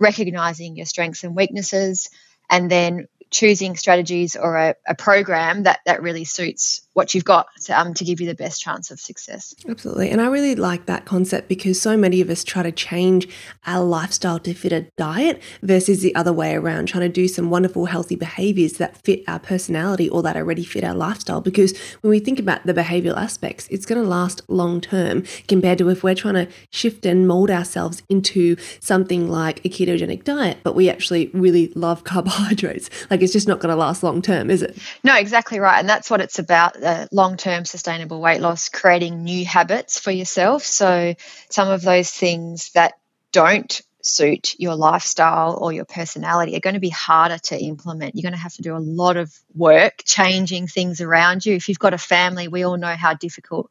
recognizing 0.00 0.76
your 0.76 0.86
strengths 0.86 1.22
and 1.24 1.36
weaknesses 1.36 2.10
and 2.50 2.70
then 2.70 3.06
choosing 3.34 3.76
strategies 3.76 4.36
or 4.36 4.56
a, 4.56 4.74
a, 4.86 4.94
program 4.94 5.64
that 5.64 5.80
that 5.86 6.00
really 6.00 6.24
suits 6.24 6.86
what 6.92 7.12
you've 7.12 7.24
got 7.24 7.48
to, 7.60 7.78
um, 7.78 7.92
to 7.92 8.04
give 8.04 8.20
you 8.20 8.28
the 8.28 8.34
best 8.34 8.62
chance 8.62 8.92
of 8.92 9.00
success. 9.00 9.52
Absolutely. 9.68 10.10
And 10.10 10.20
I 10.20 10.28
really 10.28 10.54
like 10.54 10.86
that 10.86 11.04
concept 11.04 11.48
because 11.48 11.80
so 11.80 11.96
many 11.96 12.20
of 12.20 12.30
us 12.30 12.44
try 12.44 12.62
to 12.62 12.70
change 12.70 13.28
our 13.66 13.84
lifestyle 13.84 14.38
to 14.38 14.54
fit 14.54 14.72
a 14.72 14.82
diet 14.96 15.42
versus 15.62 16.00
the 16.00 16.14
other 16.14 16.32
way 16.32 16.54
around, 16.54 16.86
trying 16.86 17.02
to 17.02 17.08
do 17.08 17.26
some 17.26 17.50
wonderful, 17.50 17.86
healthy 17.86 18.14
behaviors 18.14 18.74
that 18.74 18.96
fit 18.98 19.24
our 19.26 19.40
personality 19.40 20.08
or 20.08 20.22
that 20.22 20.36
already 20.36 20.64
fit 20.64 20.84
our 20.84 20.94
lifestyle. 20.94 21.40
Because 21.40 21.76
when 22.02 22.12
we 22.12 22.20
think 22.20 22.38
about 22.38 22.64
the 22.64 22.72
behavioral 22.72 23.16
aspects, 23.16 23.66
it's 23.72 23.84
going 23.84 24.00
to 24.00 24.08
last 24.08 24.42
long 24.48 24.80
term 24.80 25.24
compared 25.48 25.78
to 25.78 25.88
if 25.88 26.04
we're 26.04 26.14
trying 26.14 26.34
to 26.34 26.48
shift 26.70 27.04
and 27.04 27.26
mold 27.26 27.50
ourselves 27.50 28.04
into 28.08 28.56
something 28.78 29.28
like 29.28 29.58
a 29.64 29.68
ketogenic 29.68 30.22
diet, 30.22 30.58
but 30.62 30.76
we 30.76 30.88
actually 30.88 31.30
really 31.34 31.72
love 31.74 32.04
carbohydrates. 32.14 32.88
Like 33.10 33.23
it's 33.24 33.32
just 33.32 33.48
not 33.48 33.60
going 33.60 33.70
to 33.70 33.76
last 33.76 34.02
long 34.02 34.22
term, 34.22 34.50
is 34.50 34.62
it? 34.62 34.76
No, 35.02 35.16
exactly 35.16 35.58
right. 35.58 35.78
And 35.78 35.88
that's 35.88 36.10
what 36.10 36.20
it's 36.20 36.38
about 36.38 36.82
uh, 36.82 37.06
long 37.10 37.36
term 37.36 37.64
sustainable 37.64 38.20
weight 38.20 38.40
loss, 38.40 38.68
creating 38.68 39.24
new 39.24 39.44
habits 39.44 39.98
for 39.98 40.10
yourself. 40.10 40.62
So, 40.64 41.14
some 41.50 41.68
of 41.68 41.82
those 41.82 42.10
things 42.10 42.70
that 42.72 42.94
don't 43.32 43.82
suit 44.04 44.54
your 44.58 44.76
lifestyle 44.76 45.58
or 45.60 45.72
your 45.72 45.86
personality 45.86 46.54
are 46.56 46.60
going 46.60 46.74
to 46.74 46.80
be 46.80 46.90
harder 46.90 47.38
to 47.38 47.58
implement. 47.58 48.14
You're 48.14 48.22
going 48.22 48.34
to 48.34 48.38
have 48.38 48.54
to 48.54 48.62
do 48.62 48.76
a 48.76 48.78
lot 48.78 49.16
of 49.16 49.34
work 49.54 50.02
changing 50.04 50.66
things 50.66 51.00
around 51.00 51.44
you. 51.46 51.54
If 51.54 51.68
you've 51.68 51.78
got 51.78 51.94
a 51.94 51.98
family, 51.98 52.48
we 52.48 52.64
all 52.64 52.76
know 52.76 52.94
how 52.94 53.14
difficult 53.14 53.70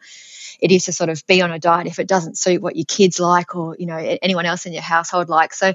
it 0.60 0.72
is 0.72 0.86
to 0.86 0.93
sort 0.93 1.10
of 1.10 1.25
be 1.27 1.41
on 1.41 1.51
a 1.51 1.60
diet 1.60 1.88
if 1.88 2.00
it 2.00 2.07
doesn't 2.07 2.38
suit 2.38 2.62
what 2.62 2.75
your 2.75 2.86
kids 2.86 3.19
like 3.19 3.55
or 3.55 3.75
you 3.77 3.86
know 3.86 3.98
anyone 3.98 4.45
else 4.45 4.65
in 4.65 4.74
your 4.74 4.81
household 4.81 5.29
like. 5.29 5.53
So 5.53 5.74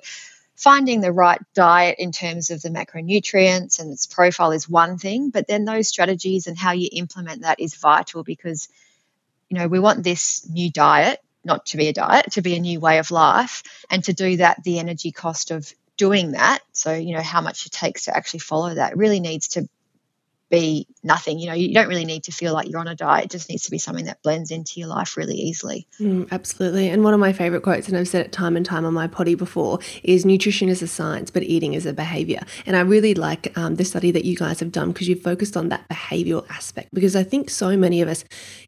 finding 0.58 1.00
the 1.00 1.12
right 1.12 1.40
diet 1.54 1.96
in 2.00 2.10
terms 2.10 2.50
of 2.50 2.60
the 2.60 2.68
macronutrients 2.68 3.78
and 3.78 3.92
its 3.92 4.08
profile 4.08 4.50
is 4.50 4.68
one 4.68 4.98
thing, 4.98 5.30
but 5.30 5.46
then 5.46 5.64
those 5.64 5.86
strategies 5.86 6.48
and 6.48 6.58
how 6.58 6.72
you 6.72 6.88
implement 6.90 7.42
that 7.42 7.60
is 7.60 7.76
vital 7.76 8.24
because, 8.24 8.68
you 9.48 9.56
know, 9.56 9.68
we 9.68 9.78
want 9.78 10.02
this 10.02 10.48
new 10.50 10.68
diet 10.70 11.20
not 11.44 11.64
to 11.66 11.76
be 11.76 11.86
a 11.86 11.92
diet, 11.92 12.32
to 12.32 12.42
be 12.42 12.56
a 12.56 12.60
new 12.60 12.80
way 12.80 12.98
of 12.98 13.12
life. 13.12 13.62
And 13.88 14.02
to 14.04 14.12
do 14.12 14.38
that, 14.38 14.62
the 14.64 14.80
energy 14.80 15.12
cost 15.12 15.52
of 15.52 15.72
doing 15.96 16.32
that, 16.32 16.58
so, 16.72 16.92
you 16.92 17.14
know, 17.14 17.22
how 17.22 17.40
much 17.40 17.64
it 17.66 17.72
takes 17.72 18.04
to 18.04 18.16
actually 18.16 18.40
follow 18.40 18.74
that 18.74 18.96
really 18.96 19.20
needs 19.20 19.48
to 19.48 19.68
be 20.50 20.86
nothing. 21.02 21.38
You 21.38 21.48
know, 21.48 21.54
you 21.54 21.74
don't 21.74 21.88
really 21.88 22.04
need 22.04 22.24
to 22.24 22.32
feel 22.32 22.52
like 22.52 22.68
you're 22.68 22.80
on 22.80 22.88
a 22.88 22.94
diet. 22.94 23.26
It 23.26 23.30
just 23.30 23.48
needs 23.48 23.64
to 23.64 23.70
be 23.70 23.78
something 23.78 24.06
that 24.06 24.22
blends 24.22 24.50
into 24.50 24.80
your 24.80 24.88
life 24.88 25.16
really 25.16 25.36
easily. 25.36 25.86
Mm, 26.00 26.30
absolutely. 26.30 26.88
And 26.88 27.04
one 27.04 27.14
of 27.14 27.20
my 27.20 27.32
favorite 27.32 27.62
quotes, 27.62 27.88
and 27.88 27.96
I've 27.96 28.08
said 28.08 28.24
it 28.24 28.32
time 28.32 28.56
and 28.56 28.64
time 28.64 28.84
on 28.84 28.94
my 28.94 29.06
potty 29.06 29.34
before, 29.34 29.78
is 30.02 30.24
nutrition 30.24 30.68
is 30.68 30.82
a 30.82 30.86
science, 30.86 31.30
but 31.30 31.42
eating 31.42 31.74
is 31.74 31.86
a 31.86 31.92
behavior. 31.92 32.40
And 32.66 32.76
I 32.76 32.80
really 32.80 33.14
like 33.14 33.56
um, 33.58 33.76
the 33.76 33.84
study 33.84 34.10
that 34.10 34.24
you 34.24 34.36
guys 34.36 34.60
have 34.60 34.72
done 34.72 34.92
because 34.92 35.08
you've 35.08 35.22
focused 35.22 35.56
on 35.56 35.68
that 35.68 35.88
behavioral 35.88 36.48
aspect 36.50 36.88
because 36.92 37.14
I 37.14 37.22
think 37.22 37.50
so 37.50 37.76
many 37.76 38.00
of 38.00 38.08
us 38.08 38.24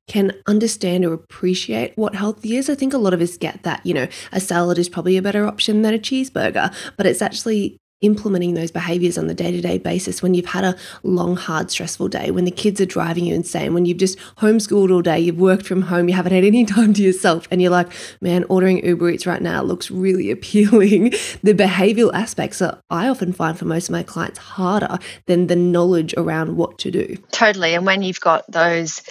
can 0.06 0.32
understand 0.46 1.04
or 1.04 1.12
appreciate 1.12 1.96
what 1.96 2.14
healthy 2.14 2.56
is. 2.56 2.68
I 2.68 2.74
think 2.74 2.92
a 2.92 2.98
lot 2.98 3.14
of 3.14 3.20
us 3.20 3.36
get 3.36 3.62
that, 3.62 3.84
you 3.86 3.94
know, 3.94 4.08
a 4.32 4.40
salad 4.40 4.78
is 4.78 4.88
probably 4.88 5.16
a 5.16 5.22
better 5.22 5.46
option 5.46 5.82
than 5.82 5.94
a 5.94 5.98
cheeseburger, 5.98 6.74
but 6.96 7.06
it's 7.06 7.22
actually 7.22 7.78
implementing 8.00 8.54
those 8.54 8.70
behaviors 8.70 9.18
on 9.18 9.26
the 9.26 9.34
day 9.34 9.50
to 9.50 9.60
day 9.60 9.78
basis 9.78 10.22
when 10.22 10.34
you've 10.34 10.46
had 10.46 10.64
a 10.64 10.76
long, 11.02 11.36
hard, 11.36 11.70
stressful 11.70 12.08
day, 12.08 12.30
when 12.30 12.44
the 12.44 12.50
kids 12.50 12.80
are 12.80 12.86
driving 12.86 13.26
you 13.26 13.34
insane, 13.34 13.74
when 13.74 13.84
you've 13.84 13.98
just 13.98 14.18
homeschooled 14.38 14.92
all 14.92 15.02
day, 15.02 15.18
you've 15.18 15.38
worked 15.38 15.66
from 15.66 15.82
home, 15.82 16.08
you 16.08 16.14
haven't 16.14 16.32
had 16.32 16.44
any 16.44 16.64
time 16.66 16.94
to 16.94 17.02
yourself, 17.02 17.46
and 17.50 17.60
you're 17.60 17.70
like, 17.70 17.90
man, 18.20 18.44
ordering 18.48 18.84
Uber 18.84 19.10
Eats 19.10 19.26
right 19.26 19.42
now 19.42 19.62
looks 19.62 19.90
really 19.90 20.30
appealing. 20.30 21.10
the 21.42 21.54
behavioral 21.54 22.12
aspects 22.14 22.62
are, 22.62 22.80
I 22.90 23.08
often 23.08 23.32
find 23.32 23.58
for 23.58 23.66
most 23.66 23.88
of 23.88 23.92
my 23.92 24.02
clients, 24.02 24.38
harder 24.38 24.98
than 25.26 25.46
the 25.46 25.56
knowledge 25.56 26.14
around 26.16 26.56
what 26.56 26.78
to 26.78 26.90
do. 26.90 27.16
Totally. 27.30 27.74
And 27.74 27.84
when 27.84 28.02
you've 28.02 28.20
got 28.20 28.50
those, 28.50 29.02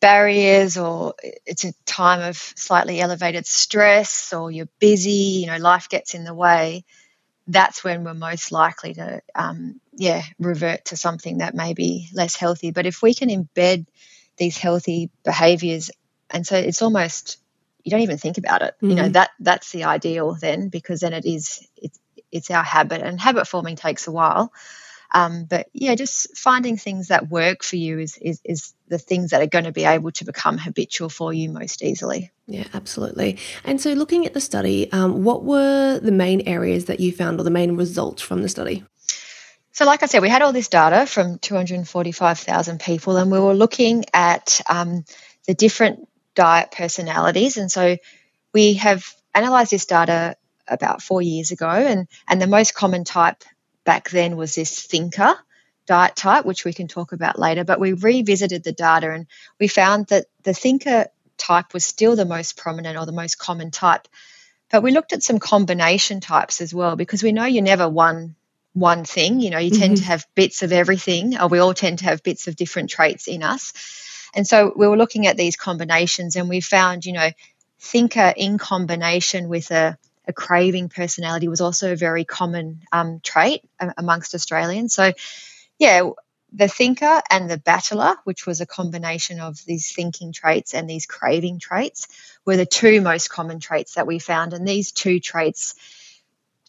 barriers 0.00 0.76
or 0.78 1.12
it's 1.44 1.64
a 1.64 1.72
time 1.84 2.20
of 2.20 2.36
slightly 2.36 3.00
elevated 3.00 3.44
stress 3.44 4.32
or 4.32 4.48
you're 4.48 4.68
busy 4.78 5.40
you 5.40 5.46
know 5.48 5.56
life 5.56 5.88
gets 5.88 6.14
in 6.14 6.22
the 6.22 6.32
way 6.32 6.84
that's 7.48 7.82
when 7.82 8.04
we're 8.04 8.14
most 8.14 8.52
likely 8.52 8.94
to, 8.94 9.22
um, 9.34 9.80
yeah, 9.92 10.22
revert 10.38 10.84
to 10.86 10.96
something 10.96 11.38
that 11.38 11.54
may 11.54 11.74
be 11.74 12.08
less 12.12 12.36
healthy. 12.36 12.70
But 12.70 12.86
if 12.86 13.02
we 13.02 13.14
can 13.14 13.30
embed 13.30 13.86
these 14.36 14.56
healthy 14.56 15.10
behaviors, 15.24 15.90
and 16.30 16.46
so 16.46 16.56
it's 16.56 16.82
almost 16.82 17.38
you 17.82 17.90
don't 17.90 18.02
even 18.02 18.18
think 18.18 18.38
about 18.38 18.62
it. 18.62 18.74
Mm-hmm. 18.76 18.90
You 18.90 18.94
know 18.96 19.02
mm-hmm. 19.04 19.12
that 19.12 19.30
that's 19.40 19.72
the 19.72 19.84
ideal 19.84 20.34
then 20.34 20.68
because 20.68 21.00
then 21.00 21.14
it 21.14 21.24
is 21.24 21.66
it's 21.76 21.98
it's 22.30 22.50
our 22.50 22.62
habit, 22.62 23.02
and 23.02 23.20
habit 23.20 23.48
forming 23.48 23.76
takes 23.76 24.06
a 24.06 24.12
while. 24.12 24.52
Um, 25.10 25.44
but 25.44 25.68
yeah, 25.72 25.94
just 25.94 26.36
finding 26.36 26.76
things 26.76 27.08
that 27.08 27.28
work 27.28 27.62
for 27.62 27.76
you 27.76 27.98
is, 27.98 28.18
is, 28.20 28.40
is 28.44 28.74
the 28.88 28.98
things 28.98 29.30
that 29.30 29.40
are 29.40 29.46
going 29.46 29.64
to 29.64 29.72
be 29.72 29.84
able 29.84 30.10
to 30.12 30.24
become 30.24 30.58
habitual 30.58 31.08
for 31.08 31.32
you 31.32 31.50
most 31.50 31.82
easily. 31.82 32.30
Yeah, 32.46 32.66
absolutely. 32.74 33.38
And 33.64 33.80
so, 33.80 33.92
looking 33.92 34.26
at 34.26 34.34
the 34.34 34.40
study, 34.40 34.90
um, 34.92 35.24
what 35.24 35.44
were 35.44 35.98
the 35.98 36.12
main 36.12 36.42
areas 36.42 36.86
that 36.86 37.00
you 37.00 37.12
found 37.12 37.40
or 37.40 37.42
the 37.42 37.50
main 37.50 37.76
results 37.76 38.22
from 38.22 38.42
the 38.42 38.48
study? 38.48 38.84
So, 39.72 39.86
like 39.86 40.02
I 40.02 40.06
said, 40.06 40.22
we 40.22 40.28
had 40.28 40.42
all 40.42 40.52
this 40.52 40.68
data 40.68 41.06
from 41.06 41.38
245,000 41.38 42.80
people, 42.80 43.16
and 43.16 43.30
we 43.30 43.38
were 43.38 43.54
looking 43.54 44.04
at 44.12 44.60
um, 44.68 45.04
the 45.46 45.54
different 45.54 46.08
diet 46.34 46.70
personalities. 46.70 47.56
And 47.56 47.70
so, 47.70 47.96
we 48.52 48.74
have 48.74 49.06
analysed 49.34 49.70
this 49.70 49.86
data 49.86 50.36
about 50.66 51.02
four 51.02 51.22
years 51.22 51.50
ago, 51.50 51.68
and, 51.68 52.08
and 52.28 52.42
the 52.42 52.46
most 52.46 52.74
common 52.74 53.04
type 53.04 53.42
back 53.88 54.10
then 54.10 54.36
was 54.36 54.54
this 54.54 54.78
thinker 54.78 55.34
diet 55.86 56.14
type, 56.14 56.44
which 56.44 56.66
we 56.66 56.74
can 56.74 56.88
talk 56.88 57.12
about 57.12 57.38
later. 57.38 57.64
But 57.64 57.80
we 57.80 57.94
revisited 57.94 58.62
the 58.62 58.72
data 58.72 59.10
and 59.10 59.26
we 59.58 59.66
found 59.66 60.08
that 60.08 60.26
the 60.42 60.52
thinker 60.52 61.06
type 61.38 61.72
was 61.72 61.86
still 61.86 62.14
the 62.14 62.26
most 62.26 62.58
prominent 62.58 62.98
or 62.98 63.06
the 63.06 63.12
most 63.12 63.38
common 63.38 63.70
type. 63.70 64.06
But 64.70 64.82
we 64.82 64.90
looked 64.90 65.14
at 65.14 65.22
some 65.22 65.38
combination 65.38 66.20
types 66.20 66.60
as 66.60 66.74
well 66.74 66.96
because 66.96 67.22
we 67.22 67.32
know 67.32 67.46
you're 67.46 67.62
never 67.62 67.88
one 67.88 68.36
one 68.74 69.06
thing. 69.06 69.40
You 69.40 69.48
know, 69.48 69.58
you 69.58 69.70
mm-hmm. 69.70 69.80
tend 69.80 69.96
to 69.96 70.04
have 70.04 70.26
bits 70.34 70.62
of 70.62 70.70
everything, 70.70 71.38
or 71.40 71.48
we 71.48 71.58
all 71.58 71.72
tend 71.72 72.00
to 72.00 72.04
have 72.04 72.22
bits 72.22 72.46
of 72.46 72.56
different 72.56 72.90
traits 72.90 73.26
in 73.26 73.42
us. 73.42 73.72
And 74.34 74.46
so 74.46 74.70
we 74.76 74.86
were 74.86 74.98
looking 74.98 75.26
at 75.26 75.38
these 75.38 75.56
combinations 75.56 76.36
and 76.36 76.50
we 76.50 76.60
found, 76.60 77.06
you 77.06 77.14
know, 77.14 77.30
thinker 77.80 78.34
in 78.36 78.58
combination 78.58 79.48
with 79.48 79.70
a 79.70 79.96
a 80.28 80.32
craving 80.32 80.90
personality 80.90 81.48
was 81.48 81.62
also 81.62 81.92
a 81.92 81.96
very 81.96 82.24
common 82.24 82.82
um, 82.92 83.20
trait 83.20 83.62
amongst 83.96 84.34
Australians. 84.34 84.94
So, 84.94 85.12
yeah, 85.78 86.10
the 86.52 86.68
thinker 86.68 87.20
and 87.30 87.50
the 87.50 87.58
battler, 87.58 88.14
which 88.24 88.46
was 88.46 88.60
a 88.60 88.66
combination 88.66 89.40
of 89.40 89.58
these 89.66 89.92
thinking 89.92 90.32
traits 90.32 90.74
and 90.74 90.88
these 90.88 91.06
craving 91.06 91.58
traits, 91.58 92.08
were 92.44 92.56
the 92.56 92.66
two 92.66 93.00
most 93.00 93.28
common 93.28 93.58
traits 93.58 93.94
that 93.94 94.06
we 94.06 94.18
found. 94.18 94.52
And 94.52 94.68
these 94.68 94.92
two 94.92 95.18
traits 95.18 95.74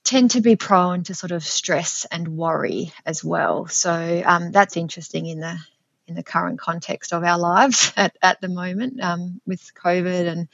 tend 0.03 0.31
to 0.31 0.41
be 0.41 0.55
prone 0.55 1.03
to 1.03 1.15
sort 1.15 1.31
of 1.31 1.43
stress 1.43 2.05
and 2.09 2.37
worry 2.37 2.93
as 3.05 3.23
well. 3.23 3.67
So 3.67 4.23
um, 4.25 4.51
that's 4.51 4.77
interesting 4.77 5.25
in 5.25 5.39
the 5.39 5.57
in 6.09 6.15
the 6.15 6.23
current 6.23 6.59
context 6.59 7.13
of 7.13 7.23
our 7.23 7.37
lives 7.37 7.93
at, 7.97 8.17
at 8.21 8.41
the 8.41 8.49
moment 8.49 9.01
um, 9.01 9.39
with 9.45 9.71
COVID 9.75 10.27
and, 10.27 10.47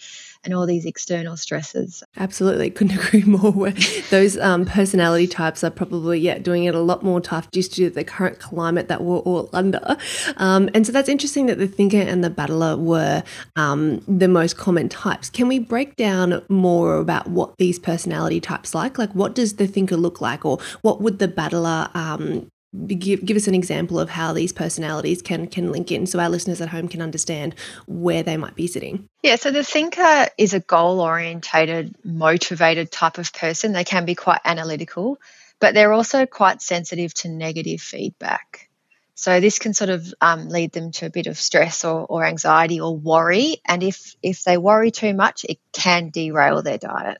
and 0.43 0.53
all 0.53 0.65
these 0.65 0.85
external 0.85 1.37
stresses. 1.37 2.03
Absolutely, 2.17 2.69
couldn't 2.69 2.97
agree 3.05 3.23
more. 3.23 3.71
Those 4.11 4.37
um, 4.37 4.65
personality 4.65 5.27
types 5.27 5.63
are 5.63 5.71
probably 5.71 6.19
yeah 6.19 6.37
doing 6.37 6.65
it 6.65 6.75
a 6.75 6.79
lot 6.79 7.03
more 7.03 7.21
tough 7.21 7.49
just 7.51 7.73
due 7.73 7.89
to 7.89 7.95
the 7.95 8.03
current 8.03 8.39
climate 8.39 8.89
that 8.89 9.01
we're 9.01 9.19
all 9.19 9.49
under. 9.53 9.97
Um, 10.37 10.69
and 10.73 10.85
so 10.85 10.91
that's 10.91 11.09
interesting 11.09 11.45
that 11.47 11.57
the 11.57 11.67
thinker 11.67 11.97
and 11.97 12.23
the 12.23 12.29
battler 12.29 12.77
were 12.77 13.23
um, 13.55 14.03
the 14.07 14.27
most 14.27 14.57
common 14.57 14.89
types. 14.89 15.29
Can 15.29 15.47
we 15.47 15.59
break 15.59 15.95
down 15.95 16.43
more 16.49 16.97
about 16.97 17.27
what 17.27 17.57
these 17.57 17.79
personality 17.79 18.41
types 18.41 18.75
like? 18.75 18.97
Like, 18.97 19.13
what 19.13 19.33
does 19.33 19.55
the 19.55 19.67
thinker 19.67 19.95
look 19.95 20.19
like, 20.19 20.45
or 20.45 20.59
what 20.81 21.01
would 21.01 21.19
the 21.19 21.27
battler 21.27 21.89
um, 21.93 22.51
give, 22.87 23.25
give 23.25 23.37
us 23.37 23.47
an 23.47 23.55
example 23.55 23.99
of 23.99 24.09
how 24.09 24.33
these 24.33 24.51
personalities 24.51 25.21
can 25.21 25.47
can 25.47 25.71
link 25.71 25.91
in 25.91 26.05
so 26.05 26.19
our 26.19 26.29
listeners 26.29 26.61
at 26.61 26.69
home 26.69 26.87
can 26.87 27.01
understand 27.01 27.55
where 27.87 28.23
they 28.23 28.37
might 28.37 28.55
be 28.55 28.67
sitting. 28.67 29.07
Yeah 29.23 29.35
so 29.35 29.51
the 29.51 29.63
thinker 29.63 30.27
is 30.37 30.53
a 30.53 30.59
goal 30.59 30.99
orientated 30.99 31.95
motivated 32.03 32.91
type 32.91 33.17
of 33.17 33.31
person. 33.33 33.73
They 33.73 33.83
can 33.83 34.05
be 34.05 34.15
quite 34.15 34.41
analytical 34.45 35.19
but 35.59 35.73
they're 35.73 35.93
also 35.93 36.25
quite 36.25 36.61
sensitive 36.61 37.13
to 37.13 37.29
negative 37.29 37.81
feedback. 37.81 38.69
So 39.17 39.39
this 39.39 39.59
can 39.59 39.73
sort 39.73 39.89
of 39.89 40.13
um, 40.19 40.49
lead 40.49 40.73
them 40.73 40.91
to 40.93 41.05
a 41.05 41.09
bit 41.09 41.27
of 41.27 41.37
stress 41.37 41.85
or, 41.85 42.05
or 42.05 42.25
anxiety 42.25 42.81
or 42.81 42.97
worry 42.97 43.61
and 43.65 43.81
if 43.81 44.15
if 44.21 44.43
they 44.43 44.57
worry 44.57 44.91
too 44.91 45.13
much 45.13 45.45
it 45.47 45.59
can 45.71 46.09
derail 46.09 46.61
their 46.61 46.77
diet. 46.77 47.19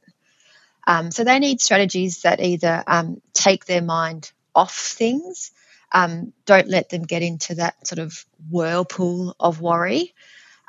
Um, 0.87 1.09
so 1.11 1.23
they 1.23 1.39
need 1.39 1.61
strategies 1.61 2.21
that 2.21 2.39
either 2.39 2.83
um, 2.85 3.21
take 3.33 3.65
their 3.65 3.81
mind 3.81 4.31
off 4.55 4.75
things. 4.75 5.51
Um, 5.91 6.33
don't 6.45 6.67
let 6.67 6.89
them 6.89 7.03
get 7.03 7.21
into 7.21 7.55
that 7.55 7.87
sort 7.87 7.99
of 7.99 8.25
whirlpool 8.49 9.35
of 9.39 9.61
worry. 9.61 10.13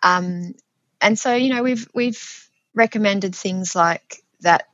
Um, 0.02 0.54
and 1.00 1.18
so, 1.18 1.34
you 1.34 1.54
know, 1.54 1.62
we've 1.62 1.88
we've 1.94 2.48
recommended 2.74 3.34
things 3.34 3.74
like 3.74 4.22
that 4.40 4.68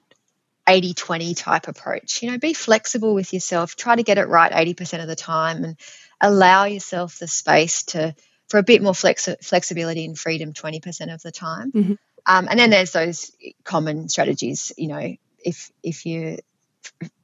80-20 0.66 1.36
type 1.36 1.68
approach. 1.68 2.22
You 2.22 2.30
know, 2.30 2.38
be 2.38 2.54
flexible 2.54 3.14
with 3.14 3.32
yourself. 3.32 3.76
Try 3.76 3.96
to 3.96 4.02
get 4.02 4.18
it 4.18 4.28
right 4.28 4.52
80% 4.52 5.00
of 5.00 5.08
the 5.08 5.16
time 5.16 5.64
and 5.64 5.76
allow 6.20 6.64
yourself 6.64 7.18
the 7.18 7.28
space 7.28 7.84
to 7.84 8.14
for 8.48 8.58
a 8.58 8.62
bit 8.62 8.82
more 8.82 8.92
flexi- 8.92 9.42
flexibility 9.42 10.04
and 10.04 10.18
freedom 10.18 10.52
20% 10.52 11.12
of 11.12 11.22
the 11.22 11.32
time. 11.32 11.72
Mm-hmm. 11.72 11.94
Um, 12.26 12.48
and 12.48 12.58
then 12.58 12.70
there's 12.70 12.92
those 12.92 13.32
common 13.64 14.08
strategies, 14.08 14.72
you 14.76 14.88
know, 14.88 15.16
if 15.44 15.72
if 15.82 16.06
you 16.06 16.38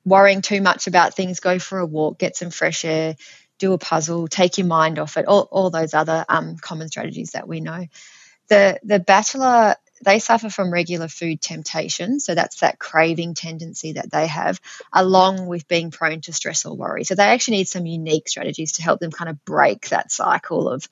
worrying 0.04 0.42
too 0.42 0.60
much 0.60 0.86
about 0.86 1.14
things, 1.14 1.40
go 1.40 1.58
for 1.58 1.78
a 1.78 1.86
walk, 1.86 2.18
get 2.18 2.36
some 2.36 2.50
fresh 2.50 2.84
air, 2.84 3.16
do 3.58 3.72
a 3.72 3.78
puzzle, 3.78 4.28
take 4.28 4.58
your 4.58 4.66
mind 4.66 4.98
off 4.98 5.16
it, 5.16 5.26
all, 5.26 5.48
all 5.50 5.70
those 5.70 5.94
other 5.94 6.24
um, 6.28 6.56
common 6.56 6.88
strategies 6.88 7.32
that 7.32 7.48
we 7.48 7.60
know. 7.60 7.86
The, 8.48 8.78
the 8.82 8.98
battler, 8.98 9.74
they 10.02 10.20
suffer 10.20 10.48
from 10.48 10.72
regular 10.72 11.08
food 11.08 11.42
temptation. 11.42 12.20
So 12.20 12.34
that's 12.34 12.60
that 12.60 12.78
craving 12.78 13.34
tendency 13.34 13.92
that 13.92 14.10
they 14.10 14.26
have, 14.26 14.60
along 14.92 15.46
with 15.46 15.68
being 15.68 15.90
prone 15.90 16.20
to 16.22 16.32
stress 16.32 16.64
or 16.64 16.76
worry. 16.76 17.04
So 17.04 17.14
they 17.14 17.24
actually 17.24 17.58
need 17.58 17.68
some 17.68 17.84
unique 17.84 18.28
strategies 18.28 18.72
to 18.72 18.82
help 18.82 19.00
them 19.00 19.10
kind 19.10 19.28
of 19.28 19.44
break 19.44 19.88
that 19.88 20.10
cycle 20.10 20.68
of, 20.68 20.88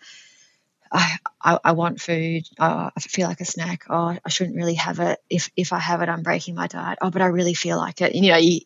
I, 0.92 1.18
I, 1.42 1.58
I, 1.64 1.72
want 1.72 2.00
food. 2.00 2.48
Oh, 2.58 2.90
I 2.96 3.00
feel 3.00 3.28
like 3.28 3.40
a 3.40 3.44
snack. 3.44 3.84
Oh, 3.88 4.16
I 4.24 4.28
shouldn't 4.28 4.56
really 4.56 4.74
have 4.74 5.00
it. 5.00 5.20
If 5.28 5.50
if 5.56 5.72
I 5.72 5.78
have 5.78 6.02
it, 6.02 6.08
I'm 6.08 6.22
breaking 6.22 6.54
my 6.54 6.66
diet. 6.66 6.98
Oh, 7.02 7.10
but 7.10 7.22
I 7.22 7.26
really 7.26 7.54
feel 7.54 7.76
like 7.76 8.00
it. 8.00 8.14
And, 8.14 8.24
you 8.24 8.32
know, 8.32 8.38
you, 8.38 8.60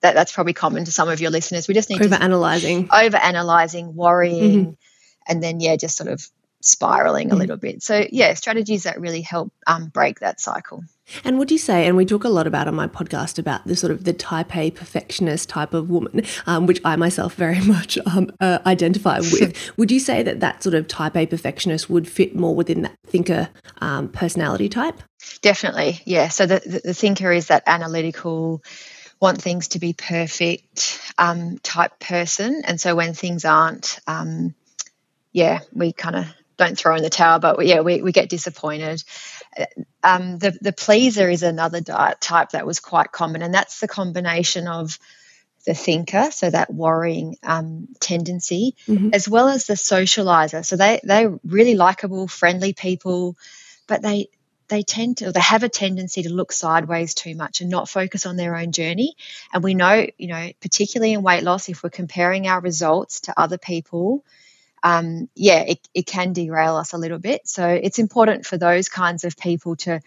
that 0.00 0.14
that's 0.14 0.32
probably 0.32 0.52
common 0.52 0.84
to 0.84 0.92
some 0.92 1.08
of 1.08 1.20
your 1.20 1.30
listeners. 1.30 1.66
We 1.66 1.74
just 1.74 1.88
need 1.88 2.02
over 2.02 2.14
analyzing, 2.14 2.88
over 2.92 3.16
analyzing, 3.16 3.94
worrying, 3.94 4.60
mm-hmm. 4.60 4.72
and 5.26 5.42
then 5.42 5.60
yeah, 5.60 5.76
just 5.76 5.96
sort 5.96 6.10
of 6.10 6.28
spiraling 6.64 7.30
a 7.30 7.36
little 7.36 7.56
bit. 7.58 7.82
So 7.82 8.06
yeah, 8.10 8.34
strategies 8.34 8.84
that 8.84 9.00
really 9.00 9.20
help 9.20 9.52
um, 9.66 9.86
break 9.88 10.20
that 10.20 10.40
cycle. 10.40 10.82
And 11.22 11.38
would 11.38 11.50
you 11.50 11.58
say, 11.58 11.86
and 11.86 11.96
we 11.96 12.06
talk 12.06 12.24
a 12.24 12.30
lot 12.30 12.46
about 12.46 12.66
on 12.66 12.74
my 12.74 12.86
podcast 12.86 13.38
about 13.38 13.66
the 13.66 13.76
sort 13.76 13.90
of 13.90 14.04
the 14.04 14.14
type 14.14 14.56
A 14.56 14.70
perfectionist 14.70 15.50
type 15.50 15.74
of 15.74 15.90
woman, 15.90 16.22
um, 16.46 16.66
which 16.66 16.80
I 16.82 16.96
myself 16.96 17.34
very 17.34 17.60
much 17.66 17.98
um, 18.06 18.30
uh, 18.40 18.60
identify 18.64 19.18
with. 19.32 19.72
would 19.76 19.90
you 19.90 20.00
say 20.00 20.22
that 20.22 20.40
that 20.40 20.62
sort 20.62 20.74
of 20.74 20.88
type 20.88 21.16
A 21.16 21.26
perfectionist 21.26 21.90
would 21.90 22.08
fit 22.08 22.34
more 22.34 22.54
within 22.54 22.82
that 22.82 22.96
thinker 23.06 23.50
um, 23.78 24.08
personality 24.08 24.70
type? 24.70 25.02
Definitely, 25.42 26.00
yeah. 26.06 26.28
So 26.28 26.46
the, 26.46 26.62
the, 26.64 26.80
the 26.84 26.94
thinker 26.94 27.30
is 27.30 27.48
that 27.48 27.64
analytical, 27.66 28.62
want 29.20 29.40
things 29.40 29.68
to 29.68 29.78
be 29.78 29.92
perfect 29.92 31.00
um, 31.18 31.58
type 31.58 31.98
person. 31.98 32.62
And 32.64 32.80
so 32.80 32.94
when 32.94 33.14
things 33.14 33.44
aren't, 33.44 33.98
um, 34.06 34.54
yeah, 35.32 35.60
we 35.72 35.92
kind 35.92 36.16
of 36.16 36.26
don't 36.56 36.78
throw 36.78 36.96
in 36.96 37.02
the 37.02 37.10
towel, 37.10 37.38
but 37.38 37.64
yeah, 37.66 37.80
we, 37.80 38.02
we 38.02 38.12
get 38.12 38.28
disappointed. 38.28 39.02
Um, 40.02 40.38
the 40.38 40.56
the 40.60 40.72
pleaser 40.72 41.28
is 41.28 41.42
another 41.42 41.80
diet 41.80 42.20
type 42.20 42.50
that 42.50 42.66
was 42.66 42.80
quite 42.80 43.12
common, 43.12 43.42
and 43.42 43.54
that's 43.54 43.80
the 43.80 43.88
combination 43.88 44.68
of 44.68 44.98
the 45.66 45.74
thinker, 45.74 46.30
so 46.30 46.50
that 46.50 46.72
worrying 46.72 47.36
um, 47.42 47.88
tendency, 48.00 48.76
mm-hmm. 48.86 49.10
as 49.12 49.28
well 49.28 49.48
as 49.48 49.66
the 49.66 49.74
socializer. 49.74 50.64
So 50.64 50.76
they 50.76 51.00
they're 51.02 51.38
really 51.44 51.74
likable, 51.74 52.28
friendly 52.28 52.72
people, 52.72 53.36
but 53.86 54.02
they 54.02 54.28
they 54.68 54.82
tend 54.82 55.18
to 55.18 55.32
they 55.32 55.40
have 55.40 55.62
a 55.62 55.68
tendency 55.68 56.22
to 56.22 56.32
look 56.32 56.52
sideways 56.52 57.14
too 57.14 57.34
much 57.34 57.60
and 57.60 57.70
not 57.70 57.88
focus 57.88 58.26
on 58.26 58.36
their 58.36 58.56
own 58.56 58.72
journey. 58.72 59.14
And 59.52 59.62
we 59.62 59.74
know, 59.74 60.06
you 60.18 60.28
know, 60.28 60.50
particularly 60.60 61.12
in 61.12 61.22
weight 61.22 61.42
loss, 61.42 61.68
if 61.68 61.82
we're 61.82 61.90
comparing 61.90 62.46
our 62.46 62.60
results 62.60 63.20
to 63.22 63.38
other 63.38 63.58
people, 63.58 64.24
um, 64.84 65.30
yeah, 65.34 65.62
it, 65.62 65.88
it 65.94 66.06
can 66.06 66.34
derail 66.34 66.76
us 66.76 66.92
a 66.92 66.98
little 66.98 67.18
bit. 67.18 67.48
So 67.48 67.66
it's 67.68 67.98
important 67.98 68.46
for 68.46 68.58
those 68.58 68.90
kinds 68.90 69.24
of 69.24 69.36
people 69.38 69.76
to 69.78 70.00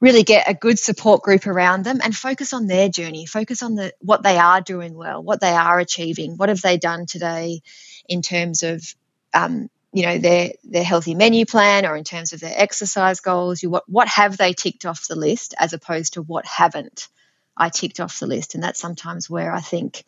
really 0.00 0.24
get 0.24 0.48
a 0.50 0.54
good 0.54 0.78
support 0.78 1.22
group 1.22 1.46
around 1.46 1.84
them 1.84 2.00
and 2.04 2.14
focus 2.14 2.52
on 2.52 2.66
their 2.66 2.90
journey 2.90 3.26
focus 3.26 3.62
on 3.62 3.74
the 3.74 3.92
what 4.00 4.22
they 4.22 4.36
are 4.36 4.60
doing 4.60 4.94
well 4.94 5.22
what 5.22 5.40
they 5.40 5.52
are 5.52 5.80
achieving 5.80 6.36
what 6.36 6.50
have 6.50 6.60
they 6.62 6.76
done 6.76 7.06
today 7.06 7.62
in 8.08 8.20
terms 8.22 8.62
of 8.62 8.84
um, 9.32 9.70
you 9.92 10.04
know 10.04 10.18
their 10.18 10.52
their 10.64 10.84
healthy 10.84 11.14
menu 11.14 11.46
plan 11.46 11.86
or 11.86 11.96
in 11.96 12.04
terms 12.04 12.34
of 12.34 12.40
their 12.40 12.54
exercise 12.54 13.20
goals 13.20 13.62
you 13.62 13.70
what 13.70 13.84
what 13.88 14.08
have 14.08 14.36
they 14.36 14.52
ticked 14.52 14.84
off 14.84 15.08
the 15.08 15.16
list 15.16 15.54
as 15.58 15.72
opposed 15.72 16.14
to 16.14 16.22
what 16.22 16.44
haven't 16.46 17.08
i 17.56 17.70
ticked 17.70 18.00
off 18.00 18.18
the 18.18 18.26
list 18.26 18.54
and 18.54 18.62
that's 18.62 18.80
sometimes 18.80 19.30
where 19.30 19.52
i 19.52 19.60
think 19.60 20.04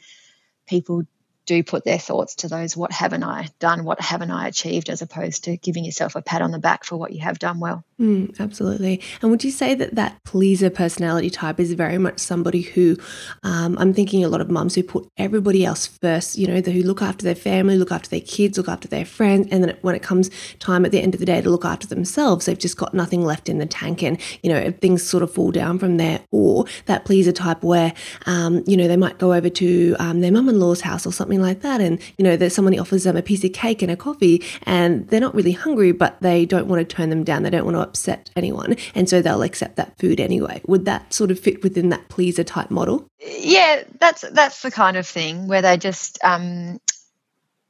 people 0.68 1.04
do 1.46 1.62
put 1.62 1.84
their 1.84 1.98
thoughts 1.98 2.34
to 2.36 2.48
those 2.48 2.76
what 2.76 2.92
haven't 2.92 3.24
I 3.24 3.48
done, 3.58 3.84
what 3.84 4.00
haven't 4.00 4.30
I 4.30 4.48
achieved, 4.48 4.90
as 4.90 5.00
opposed 5.00 5.44
to 5.44 5.56
giving 5.56 5.84
yourself 5.84 6.16
a 6.16 6.22
pat 6.22 6.42
on 6.42 6.50
the 6.50 6.58
back 6.58 6.84
for 6.84 6.96
what 6.96 7.12
you 7.12 7.20
have 7.22 7.38
done 7.38 7.60
well. 7.60 7.84
Mm, 8.00 8.38
absolutely. 8.38 9.00
And 9.22 9.30
would 9.30 9.42
you 9.42 9.50
say 9.50 9.74
that 9.74 9.94
that 9.94 10.22
pleaser 10.24 10.68
personality 10.68 11.30
type 11.30 11.58
is 11.58 11.72
very 11.72 11.96
much 11.96 12.18
somebody 12.18 12.60
who 12.60 12.98
um, 13.42 13.78
I'm 13.78 13.94
thinking 13.94 14.22
a 14.22 14.28
lot 14.28 14.42
of 14.42 14.50
mums 14.50 14.74
who 14.74 14.82
put 14.82 15.08
everybody 15.16 15.64
else 15.64 15.86
first, 15.86 16.36
you 16.36 16.46
know, 16.46 16.60
who 16.60 16.82
look 16.82 17.00
after 17.00 17.24
their 17.24 17.34
family, 17.34 17.78
look 17.78 17.92
after 17.92 18.10
their 18.10 18.20
kids, 18.20 18.58
look 18.58 18.68
after 18.68 18.88
their 18.88 19.06
friends, 19.06 19.48
and 19.50 19.64
then 19.64 19.76
when 19.80 19.94
it 19.94 20.02
comes 20.02 20.30
time 20.58 20.84
at 20.84 20.92
the 20.92 21.00
end 21.00 21.14
of 21.14 21.20
the 21.20 21.26
day 21.26 21.40
to 21.40 21.48
look 21.48 21.64
after 21.64 21.86
themselves, 21.86 22.46
they've 22.46 22.58
just 22.58 22.76
got 22.76 22.92
nothing 22.92 23.24
left 23.24 23.48
in 23.48 23.58
the 23.58 23.66
tank, 23.66 24.02
and 24.02 24.20
you 24.42 24.50
know 24.50 24.70
things 24.72 25.02
sort 25.02 25.22
of 25.22 25.32
fall 25.32 25.50
down 25.50 25.78
from 25.78 25.96
there. 25.96 26.20
Or 26.32 26.66
that 26.86 27.04
pleaser 27.04 27.32
type 27.32 27.62
where 27.62 27.94
um, 28.26 28.62
you 28.66 28.76
know 28.76 28.88
they 28.88 28.96
might 28.96 29.18
go 29.18 29.32
over 29.32 29.48
to 29.48 29.96
um, 29.98 30.20
their 30.20 30.32
mum-in-law's 30.32 30.82
house 30.82 31.06
or 31.06 31.12
something 31.12 31.35
something 31.36 31.46
like 31.46 31.60
that 31.62 31.80
and 31.80 32.00
you 32.16 32.24
know 32.24 32.36
that 32.36 32.50
somebody 32.50 32.78
offers 32.78 33.04
them 33.04 33.16
a 33.16 33.22
piece 33.22 33.44
of 33.44 33.52
cake 33.52 33.82
and 33.82 33.90
a 33.90 33.96
coffee 33.96 34.42
and 34.62 35.08
they're 35.08 35.20
not 35.20 35.34
really 35.34 35.52
hungry 35.52 35.92
but 35.92 36.16
they 36.20 36.46
don't 36.46 36.66
want 36.66 36.86
to 36.86 36.96
turn 36.96 37.10
them 37.10 37.24
down 37.24 37.42
they 37.42 37.50
don't 37.50 37.64
want 37.64 37.76
to 37.76 37.80
upset 37.80 38.30
anyone 38.36 38.76
and 38.94 39.08
so 39.08 39.20
they'll 39.20 39.42
accept 39.42 39.76
that 39.76 39.96
food 39.98 40.20
anyway. 40.20 40.60
Would 40.66 40.84
that 40.86 41.12
sort 41.12 41.30
of 41.30 41.38
fit 41.38 41.62
within 41.62 41.90
that 41.90 42.08
pleaser 42.08 42.44
type 42.44 42.70
model? 42.70 43.08
Yeah 43.20 43.84
that's 44.00 44.22
that's 44.32 44.62
the 44.62 44.70
kind 44.70 44.96
of 44.96 45.06
thing 45.06 45.48
where 45.48 45.62
they 45.62 45.76
just 45.76 46.18
um 46.24 46.80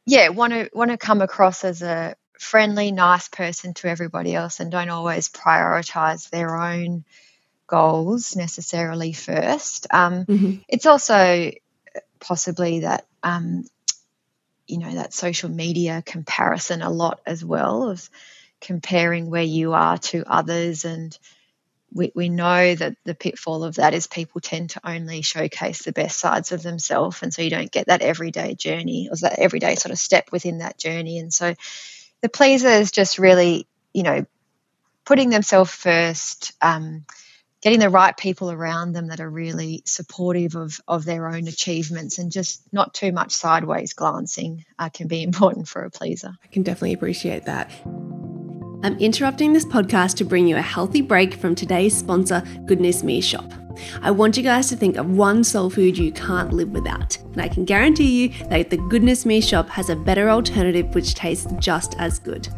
yeah 0.05 0.29
want 0.29 0.53
to 0.53 0.71
want 0.73 0.91
to 0.91 0.97
come 0.97 1.21
across 1.21 1.65
as 1.65 1.83
a 1.83 2.15
friendly 2.39 2.93
nice 2.93 3.29
person 3.29 3.75
to 3.75 3.89
everybody 3.89 4.35
else 4.35 4.61
and 4.61 4.71
don't 4.71 4.91
always 4.91 5.29
prioritize 5.29 6.31
their 6.31 6.57
own 6.57 7.05
goals 7.67 8.37
necessarily 8.37 9.13
first. 9.13 9.87
Um, 9.91 10.25
mm-hmm. 10.25 10.55
it's 10.69 10.87
also 10.87 11.51
possibly 12.21 12.81
that 12.81 13.07
um, 13.23 13.65
you 14.67 14.79
know 14.79 14.95
that 14.95 15.15
social 15.15 15.49
media 15.49 16.03
comparison 16.05 16.83
a 16.83 16.91
lot 16.91 17.21
as 17.27 17.45
well 17.45 17.89
of 17.89 18.09
comparing 18.61 19.31
where 19.31 19.43
you 19.43 19.73
are 19.75 19.99
to 19.99 20.25
others. 20.27 20.85
And 20.85 21.17
we, 21.93 22.11
we 22.15 22.29
know 22.29 22.75
that 22.75 22.97
the 23.05 23.15
pitfall 23.15 23.65
of 23.65 23.77
that 23.77 23.95
is 23.95 24.07
people 24.07 24.41
tend 24.41 24.71
to 24.71 24.81
only 24.85 25.23
showcase 25.23 25.85
the 25.85 25.93
best 25.93 26.19
sides 26.19 26.53
of 26.53 26.63
themselves. 26.63 27.23
And 27.23 27.33
so 27.33 27.43
you 27.43 27.51
don't 27.51 27.71
get 27.71 27.87
that 27.87 28.03
everyday 28.03 28.55
journey 28.55 29.09
or 29.11 29.17
that 29.17 29.39
everyday 29.39 29.77
sort 29.77 29.93
of 29.93 29.99
step 29.99 30.33
within 30.33 30.59
that 30.59 30.79
journey. 30.79 31.19
And 31.19 31.33
so 31.33 31.55
the 32.23 32.29
pleaser 32.29 32.69
is 32.69 32.91
just 32.91 33.19
really 33.19 33.67
you 33.93 34.03
know 34.03 34.27
putting 35.05 35.31
themselves 35.31 35.71
first 35.71 36.53
um, 36.61 37.05
getting 37.67 37.81
the 37.81 37.91
right 37.91 38.17
people 38.17 38.53
around 38.53 38.93
them 38.93 39.09
that 39.09 39.19
are 39.19 39.29
really 39.29 39.83
supportive 39.85 40.55
of, 40.55 40.81
of 40.87 41.05
their 41.05 41.27
own 41.27 41.49
achievements 41.49 42.17
and 42.21 42.31
just 42.31 42.63
not 42.73 42.95
too 42.95 43.11
much 43.11 43.33
sideways 43.33 43.93
glancing 43.93 44.65
uh, 44.79 44.89
can 44.89 45.09
be 45.09 45.21
important 45.25 45.67
for 45.67 45.83
a 45.83 45.91
pleaser. 45.91 46.31
I 46.45 46.47
can 46.47 46.63
definitely 46.63 46.93
appreciate 46.93 47.45
that. 47.47 47.73
I'm 48.85 48.97
interrupting 49.01 49.53
this 49.53 49.65
podcast 49.65 50.15
to 50.19 50.25
bring 50.25 50.47
you 50.47 50.55
a 50.55 50.63
healthy 50.63 51.01
break 51.01 51.35
from 51.35 51.57
today's 51.57 51.97
sponsor, 51.97 52.45
Goodness 52.67 53.03
Me 53.03 53.21
Shop. 53.21 53.53
I 54.03 54.11
want 54.11 54.37
you 54.37 54.43
guys 54.43 54.69
to 54.69 54.77
think 54.77 54.97
of 54.97 55.11
one 55.11 55.45
soul 55.45 55.71
food 55.71 55.99
you 55.99 56.13
can't 56.13 56.53
live 56.53 56.71
without. 56.71 57.17
And 57.33 57.41
I 57.41 57.49
can 57.49 57.65
guarantee 57.65 58.23
you 58.23 58.49
that 58.49 58.71
the 58.71 58.77
Goodness 58.77 59.27
Me 59.27 59.41
shop 59.41 59.69
has 59.69 59.91
a 59.91 59.97
better 59.97 60.31
alternative 60.31 60.95
which 60.95 61.15
tastes 61.15 61.53
just 61.59 61.95
as 61.99 62.19
good. 62.19 62.49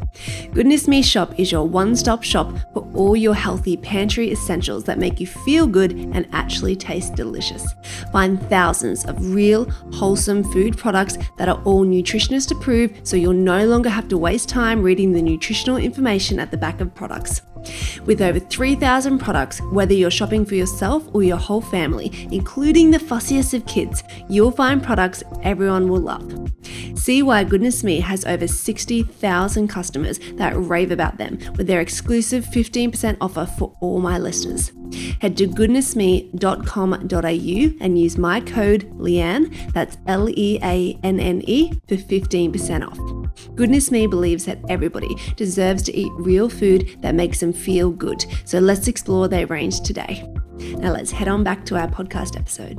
Goodness 0.52 0.88
Me 0.88 1.02
shop 1.02 1.38
is 1.38 1.50
your 1.50 1.66
one 1.66 1.96
stop 1.96 2.22
shop 2.22 2.52
for 2.72 2.88
all 2.94 3.16
your 3.16 3.35
healthy 3.35 3.76
pantry 3.76 4.31
essentials 4.31 4.85
that 4.85 4.98
make 4.98 5.20
you 5.20 5.26
feel 5.26 5.66
good 5.66 5.92
and 5.92 6.28
actually 6.33 6.76
taste 6.76 7.14
delicious. 7.14 7.74
Find 8.12 8.40
thousands 8.48 9.04
of 9.04 9.35
real, 9.35 9.70
wholesome 9.92 10.44
food 10.44 10.76
products 10.76 11.18
that 11.38 11.48
are 11.48 11.62
all 11.64 11.85
nutritionist 11.85 12.52
approved 12.52 13.07
so 13.07 13.16
you'll 13.16 13.33
no 13.33 13.66
longer 13.66 13.88
have 13.88 14.09
to 14.09 14.18
waste 14.18 14.48
time 14.48 14.83
reading 14.83 15.12
the 15.12 15.22
nutritional 15.22 15.76
information 15.76 16.38
at 16.38 16.50
the 16.50 16.57
back 16.57 16.81
of 16.81 16.94
products. 16.94 17.42
With 18.07 18.23
over 18.23 18.38
3,000 18.38 19.18
products, 19.18 19.61
whether 19.73 19.94
you're 19.94 20.11
shopping 20.11 20.44
for 20.44 20.55
yourself 20.55 21.09
or 21.12 21.23
your 21.23 21.37
whole 21.37 21.61
family, 21.61 22.29
including 22.31 22.90
the 22.90 22.99
fussiest 22.99 23.55
of 23.55 23.66
kids, 23.66 24.03
you'll 24.29 24.51
find 24.51 24.83
products 24.83 25.23
everyone 25.42 25.88
will 25.88 26.01
love. 26.01 26.53
See 26.94 27.23
why 27.23 27.44
Goodness 27.44 27.85
Me 27.85 28.01
has 28.01 28.25
over 28.25 28.47
60,000 28.47 29.68
customers 29.68 30.18
that 30.35 30.57
rave 30.57 30.90
about 30.90 31.18
them 31.18 31.38
with 31.57 31.66
their 31.66 31.81
exclusive 31.81 32.44
15% 32.44 33.16
offer 33.21 33.47
for 33.59 33.75
all 33.81 34.01
my 34.01 34.18
listeners. 34.18 34.73
Head 35.21 35.37
to 35.37 35.47
goodnessme.com.au 35.47 37.85
and 37.85 37.99
use 37.99 38.18
my 38.18 38.40
code 38.40 38.90
Leanne, 38.99 39.73
that's 39.73 39.99
L 40.07 40.29
E 40.31 40.59
A 40.62 40.99
N 41.03 41.21
N 41.21 41.42
E, 41.47 41.73
for 41.88 41.97
15% 41.97 42.87
off. 42.87 42.99
Goodness 43.55 43.90
Me 43.90 44.07
believes 44.07 44.44
that 44.47 44.59
everybody 44.68 45.14
deserves 45.37 45.83
to 45.85 45.97
eat 45.97 46.11
real 46.16 46.49
food 46.49 46.97
that 47.03 47.14
makes 47.14 47.40
them 47.40 47.53
feel 47.59 47.90
good. 47.90 48.25
So 48.44 48.59
let's 48.59 48.88
explore 48.88 49.29
their 49.29 49.47
range 49.47 49.81
today. 49.81 50.27
Now 50.79 50.92
let's 50.92 51.11
head 51.11 51.29
on 51.29 51.44
back 51.44 51.64
to 51.66 51.77
our 51.77 51.88
podcast 51.88 52.37
episode. 52.37 52.79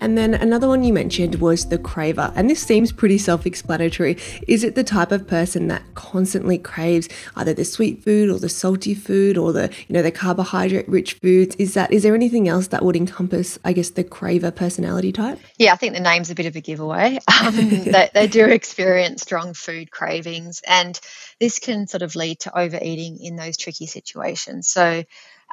And 0.00 0.16
then 0.16 0.34
another 0.34 0.68
one 0.68 0.82
you 0.82 0.92
mentioned 0.92 1.36
was 1.36 1.68
the 1.68 1.78
craver. 1.78 2.32
And 2.34 2.48
this 2.48 2.62
seems 2.62 2.92
pretty 2.92 3.18
self 3.18 3.46
explanatory. 3.46 4.16
Is 4.48 4.64
it 4.64 4.74
the 4.74 4.84
type 4.84 5.12
of 5.12 5.26
person 5.26 5.68
that 5.68 5.82
constantly 5.94 6.58
craves 6.58 7.08
either 7.36 7.54
the 7.54 7.64
sweet 7.64 8.02
food 8.02 8.30
or 8.30 8.38
the 8.38 8.48
salty 8.48 8.94
food 8.94 9.36
or 9.36 9.52
the, 9.52 9.72
you 9.88 9.94
know, 9.94 10.02
the 10.02 10.10
carbohydrate 10.10 10.88
rich 10.88 11.14
foods? 11.14 11.56
Is 11.56 11.74
that, 11.74 11.92
is 11.92 12.02
there 12.02 12.14
anything 12.14 12.48
else 12.48 12.68
that 12.68 12.84
would 12.84 12.96
encompass, 12.96 13.58
I 13.64 13.72
guess, 13.72 13.90
the 13.90 14.04
craver 14.04 14.54
personality 14.54 15.12
type? 15.12 15.38
Yeah, 15.58 15.72
I 15.72 15.76
think 15.76 15.94
the 15.94 16.00
name's 16.00 16.30
a 16.30 16.34
bit 16.34 16.46
of 16.46 16.56
a 16.56 16.60
giveaway. 16.60 17.18
Um, 17.40 17.54
they, 17.56 18.10
they 18.12 18.26
do 18.26 18.44
experience 18.44 19.22
strong 19.22 19.54
food 19.54 19.90
cravings. 19.90 20.60
And 20.66 21.00
this 21.40 21.58
can 21.58 21.86
sort 21.86 22.02
of 22.02 22.14
lead 22.14 22.40
to 22.40 22.56
overeating 22.56 23.18
in 23.20 23.36
those 23.36 23.56
tricky 23.56 23.86
situations. 23.86 24.68
So, 24.68 25.04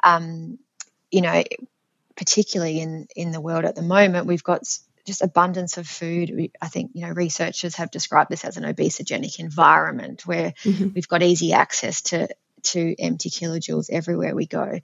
um, 0.04 0.58
you 1.10 1.22
know, 1.22 1.42
particularly 2.16 2.80
in 2.80 3.08
in 3.16 3.32
the 3.32 3.40
world 3.40 3.64
at 3.64 3.74
the 3.74 3.82
moment, 3.82 4.26
we've 4.26 4.44
got 4.44 4.62
just 5.06 5.22
abundance 5.22 5.78
of 5.78 5.88
food. 5.88 6.30
We, 6.34 6.52
I 6.60 6.68
think 6.68 6.92
you 6.94 7.06
know 7.06 7.12
researchers 7.12 7.76
have 7.76 7.90
described 7.90 8.30
this 8.30 8.44
as 8.44 8.56
an 8.56 8.64
obesogenic 8.64 9.38
environment 9.38 10.26
where 10.26 10.52
mm-hmm. 10.62 10.88
we've 10.94 11.08
got 11.08 11.22
easy 11.22 11.52
access 11.52 12.02
to 12.02 12.28
to 12.64 12.94
empty 12.98 13.30
kilojoules 13.30 13.90
everywhere 13.90 14.34
we 14.34 14.46
go. 14.46 14.80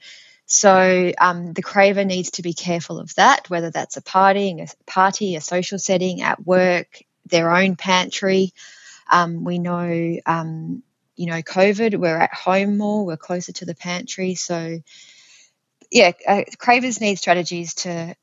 So 0.46 1.12
um, 1.18 1.52
the 1.52 1.62
craver 1.62 2.04
needs 2.04 2.32
to 2.32 2.42
be 2.42 2.52
careful 2.52 2.98
of 2.98 3.14
that, 3.14 3.48
whether 3.48 3.70
that's 3.70 3.96
a 3.96 4.02
partying, 4.02 4.62
a 4.62 4.90
party, 4.90 5.36
a 5.36 5.40
social 5.40 5.78
setting, 5.78 6.22
at 6.22 6.44
work, 6.44 7.02
their 7.26 7.50
own 7.50 7.76
pantry. 7.76 8.52
Um, 9.10 9.44
we 9.44 9.58
know, 9.58 10.16
um, 10.26 10.82
you 11.16 11.26
know, 11.26 11.42
COVID, 11.42 11.96
we're 11.96 12.18
at 12.18 12.34
home 12.34 12.76
more, 12.76 13.06
we're 13.06 13.16
closer 13.16 13.52
to 13.52 13.64
the 13.64 13.74
pantry, 13.74 14.34
so 14.34 14.80
yeah, 15.90 16.12
uh, 16.26 16.42
cravers 16.58 17.00
need 17.00 17.16
strategies 17.16 17.74
to 17.74 18.16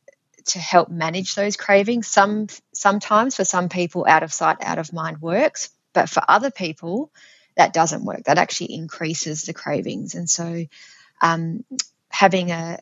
to 0.47 0.60
help 0.60 0.89
manage 0.89 1.36
those 1.36 1.56
cravings. 1.56 2.08
Some 2.08 2.47
sometimes 2.73 3.36
for 3.36 3.45
some 3.45 3.69
people, 3.69 4.06
out 4.08 4.23
of 4.23 4.34
sight, 4.34 4.58
out 4.62 4.80
of 4.80 4.91
mind 4.91 5.21
works, 5.21 5.69
but 5.93 6.10
for 6.10 6.21
other 6.27 6.51
people, 6.51 7.12
that 7.56 7.73
doesn't 7.73 8.04
work. 8.04 8.23
That 8.25 8.38
actually 8.38 8.73
increases 8.73 9.43
the 9.43 9.54
cravings, 9.54 10.15
and 10.15 10.30
so 10.30 10.65
um, 11.21 11.63
having 12.10 12.51
a 12.51 12.80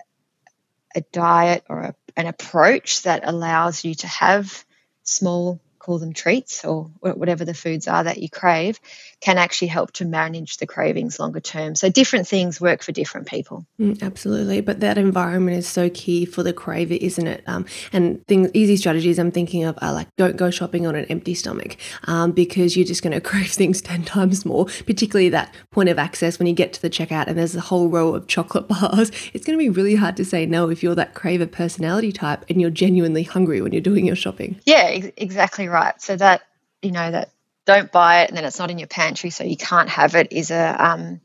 a 0.95 1.01
diet 1.11 1.63
or 1.69 1.81
a, 1.81 1.95
an 2.17 2.25
approach 2.25 3.03
that 3.03 3.21
allows 3.23 3.85
you 3.85 3.93
to 3.93 4.07
have 4.07 4.65
small 5.03 5.61
call 5.79 5.97
them 5.97 6.13
treats 6.13 6.65
or 6.65 6.91
whatever 6.99 7.45
the 7.45 7.53
foods 7.53 7.87
are 7.87 8.03
that 8.03 8.19
you 8.19 8.29
crave, 8.29 8.79
can 9.21 9.37
actually 9.37 9.69
help 9.69 9.91
to 9.93 10.05
manage 10.05 10.57
the 10.57 10.67
cravings 10.67 11.19
longer 11.19 11.39
term. 11.39 11.75
So 11.75 11.89
different 11.89 12.27
things 12.27 12.61
work 12.61 12.83
for 12.83 12.91
different 12.91 13.27
people. 13.27 13.65
Mm, 13.79 14.01
absolutely, 14.01 14.61
but 14.61 14.81
that 14.81 14.97
environment 14.97 15.57
is 15.57 15.67
so 15.67 15.89
key 15.89 16.25
for 16.25 16.43
the 16.43 16.53
craver, 16.53 16.97
isn't 16.97 17.27
it? 17.27 17.43
Um, 17.47 17.65
and 17.93 18.25
things, 18.27 18.49
easy 18.53 18.77
strategies 18.77 19.17
I'm 19.17 19.31
thinking 19.31 19.63
of 19.63 19.77
are 19.81 19.93
like 19.93 20.07
don't 20.17 20.37
go 20.37 20.51
shopping 20.51 20.85
on 20.85 20.95
an 20.95 21.05
empty 21.05 21.33
stomach 21.33 21.77
um, 22.05 22.31
because 22.31 22.75
you're 22.75 22.85
just 22.85 23.01
going 23.01 23.13
to 23.19 23.21
crave 23.21 23.51
things 23.51 23.81
ten 23.81 24.03
times 24.03 24.45
more. 24.45 24.65
Particularly 24.85 25.29
that 25.29 25.53
point 25.71 25.89
of 25.89 25.97
access 25.97 26.39
when 26.39 26.47
you 26.47 26.53
get 26.53 26.73
to 26.73 26.81
the 26.81 26.89
checkout 26.89 27.27
and 27.27 27.37
there's 27.37 27.55
a 27.55 27.61
whole 27.61 27.89
row 27.89 28.13
of 28.13 28.27
chocolate 28.27 28.67
bars. 28.67 29.11
It's 29.33 29.45
going 29.45 29.57
to 29.57 29.63
be 29.63 29.69
really 29.69 29.95
hard 29.95 30.17
to 30.17 30.25
say 30.25 30.45
no 30.45 30.69
if 30.69 30.83
you're 30.83 30.95
that 30.95 31.15
craver 31.15 31.49
personality 31.49 32.11
type 32.11 32.45
and 32.49 32.59
you're 32.59 32.69
genuinely 32.69 33.23
hungry 33.23 33.61
when 33.61 33.71
you're 33.71 33.81
doing 33.81 34.05
your 34.05 34.15
shopping. 34.15 34.59
Yeah, 34.65 34.87
ex- 34.89 35.11
exactly 35.17 35.68
right. 35.69 35.99
So 36.01 36.15
that 36.15 36.41
you 36.81 36.91
know 36.91 37.11
that 37.11 37.31
don't 37.65 37.91
buy 37.91 38.21
it 38.23 38.29
and 38.29 38.37
then 38.37 38.45
it's 38.45 38.59
not 38.59 38.71
in 38.71 38.79
your 38.79 38.87
pantry, 38.87 39.29
so 39.29 39.43
you 39.43 39.57
can't 39.57 39.89
have 39.89 40.15
it 40.15 40.31
is 40.31 40.51
a 40.51 40.85
um, 40.85 41.21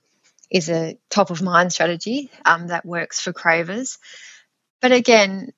is 0.50 0.70
a 0.70 0.98
top 1.10 1.30
of 1.30 1.42
mind 1.42 1.72
strategy 1.72 2.30
um, 2.44 2.68
that 2.68 2.86
works 2.86 3.20
for 3.20 3.32
cravers. 3.32 3.98
But 4.80 4.92
again, 4.92 5.52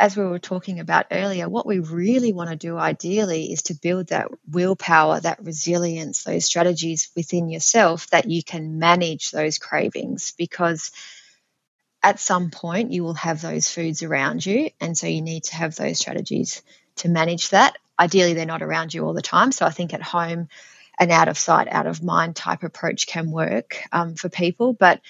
as 0.00 0.16
we 0.16 0.24
were 0.24 0.38
talking 0.38 0.80
about 0.80 1.06
earlier, 1.10 1.48
what 1.48 1.66
we 1.66 1.78
really 1.78 2.32
want 2.32 2.48
to 2.48 2.56
do 2.56 2.78
ideally 2.78 3.52
is 3.52 3.62
to 3.64 3.74
build 3.74 4.08
that 4.08 4.28
willpower, 4.50 5.20
that 5.20 5.44
resilience, 5.44 6.24
those 6.24 6.46
strategies 6.46 7.10
within 7.14 7.50
yourself 7.50 8.08
that 8.08 8.28
you 8.28 8.42
can 8.42 8.78
manage 8.78 9.30
those 9.30 9.58
cravings 9.58 10.32
because 10.38 10.90
at 12.02 12.18
some 12.18 12.50
point 12.50 12.92
you 12.92 13.04
will 13.04 13.14
have 13.14 13.42
those 13.42 13.68
foods 13.68 14.02
around 14.02 14.44
you. 14.44 14.70
And 14.80 14.96
so 14.96 15.06
you 15.06 15.20
need 15.20 15.44
to 15.44 15.56
have 15.56 15.76
those 15.76 15.98
strategies 15.98 16.62
to 16.96 17.10
manage 17.10 17.50
that. 17.50 17.76
Ideally, 18.00 18.32
they're 18.34 18.46
not 18.46 18.62
around 18.62 18.94
you 18.94 19.04
all 19.04 19.14
the 19.14 19.22
time. 19.22 19.52
So 19.52 19.66
I 19.66 19.70
think 19.70 19.94
at 19.94 20.02
home, 20.02 20.48
an 20.98 21.10
out 21.10 21.28
of 21.28 21.38
sight, 21.38 21.68
out 21.68 21.86
of 21.86 22.02
mind 22.02 22.34
type 22.34 22.62
approach 22.62 23.06
can 23.06 23.30
work 23.30 23.82
um, 23.92 24.14
for 24.14 24.30
people. 24.30 24.72
But 24.72 25.00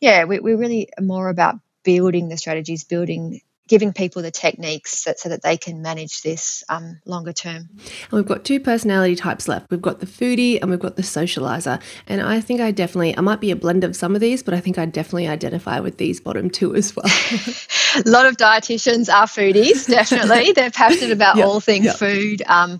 yeah, 0.00 0.24
we, 0.24 0.40
we're 0.40 0.56
really 0.56 0.88
more 1.00 1.28
about 1.28 1.56
building 1.84 2.28
the 2.28 2.38
strategies, 2.38 2.84
building 2.84 3.42
giving 3.68 3.92
people 3.92 4.22
the 4.22 4.30
techniques 4.30 5.04
so, 5.04 5.12
so 5.16 5.28
that 5.28 5.42
they 5.42 5.56
can 5.56 5.82
manage 5.82 6.22
this 6.22 6.64
um, 6.68 7.00
longer 7.04 7.32
term. 7.32 7.68
And 7.78 8.12
we've 8.12 8.26
got 8.26 8.44
two 8.44 8.58
personality 8.58 9.14
types 9.14 9.46
left. 9.46 9.70
We've 9.70 9.82
got 9.82 10.00
the 10.00 10.06
foodie 10.06 10.58
and 10.60 10.70
we've 10.70 10.80
got 10.80 10.96
the 10.96 11.02
socializer. 11.02 11.80
And 12.06 12.22
I 12.22 12.40
think 12.40 12.60
I 12.60 12.70
definitely, 12.70 13.16
I 13.16 13.20
might 13.20 13.40
be 13.40 13.50
a 13.50 13.56
blend 13.56 13.84
of 13.84 13.94
some 13.94 14.14
of 14.14 14.20
these, 14.20 14.42
but 14.42 14.54
I 14.54 14.60
think 14.60 14.78
I 14.78 14.86
definitely 14.86 15.28
identify 15.28 15.80
with 15.80 15.98
these 15.98 16.20
bottom 16.20 16.50
two 16.50 16.74
as 16.74 16.96
well. 16.96 17.06
a 17.06 18.02
lot 18.06 18.26
of 18.26 18.36
dietitians 18.36 19.12
are 19.12 19.26
foodies, 19.26 19.86
definitely. 19.86 20.52
They're 20.56 20.70
passionate 20.70 21.12
about 21.12 21.36
yep, 21.36 21.46
all 21.46 21.60
things 21.60 21.86
yep. 21.86 21.96
food. 21.96 22.42
Um, 22.46 22.78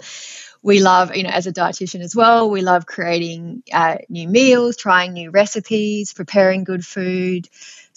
we 0.62 0.80
love, 0.80 1.14
you 1.14 1.22
know, 1.22 1.30
as 1.30 1.46
a 1.46 1.52
dietitian 1.52 2.00
as 2.00 2.16
well, 2.16 2.50
we 2.50 2.62
love 2.62 2.86
creating 2.86 3.62
uh, 3.72 3.96
new 4.08 4.28
meals, 4.28 4.76
trying 4.76 5.12
new 5.12 5.30
recipes, 5.30 6.12
preparing 6.12 6.64
good 6.64 6.84
food. 6.84 7.48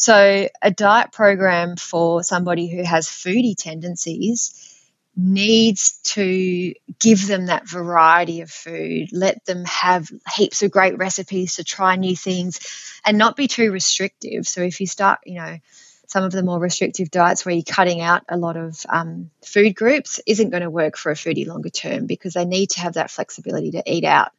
So, 0.01 0.49
a 0.63 0.71
diet 0.71 1.11
program 1.11 1.75
for 1.75 2.23
somebody 2.23 2.67
who 2.67 2.81
has 2.83 3.07
foodie 3.07 3.55
tendencies 3.55 4.81
needs 5.15 5.99
to 6.15 6.73
give 6.99 7.27
them 7.27 7.45
that 7.45 7.69
variety 7.69 8.41
of 8.41 8.49
food, 8.49 9.09
let 9.11 9.45
them 9.45 9.63
have 9.65 10.09
heaps 10.35 10.63
of 10.63 10.71
great 10.71 10.97
recipes 10.97 11.57
to 11.57 11.63
try 11.63 11.97
new 11.97 12.15
things 12.15 12.61
and 13.05 13.19
not 13.19 13.35
be 13.35 13.47
too 13.47 13.71
restrictive. 13.71 14.47
So, 14.47 14.61
if 14.61 14.81
you 14.81 14.87
start, 14.87 15.19
you 15.23 15.35
know, 15.35 15.59
some 16.07 16.23
of 16.23 16.31
the 16.31 16.41
more 16.41 16.57
restrictive 16.57 17.11
diets 17.11 17.45
where 17.45 17.53
you're 17.53 17.63
cutting 17.63 18.01
out 18.01 18.23
a 18.27 18.37
lot 18.37 18.57
of 18.57 18.83
um, 18.89 19.29
food 19.45 19.75
groups 19.75 20.19
isn't 20.25 20.49
going 20.49 20.63
to 20.63 20.71
work 20.71 20.97
for 20.97 21.11
a 21.11 21.15
foodie 21.15 21.45
longer 21.45 21.69
term 21.69 22.07
because 22.07 22.33
they 22.33 22.45
need 22.45 22.71
to 22.71 22.79
have 22.79 22.93
that 22.93 23.11
flexibility 23.11 23.69
to 23.69 23.83
eat 23.85 24.03
out 24.03 24.31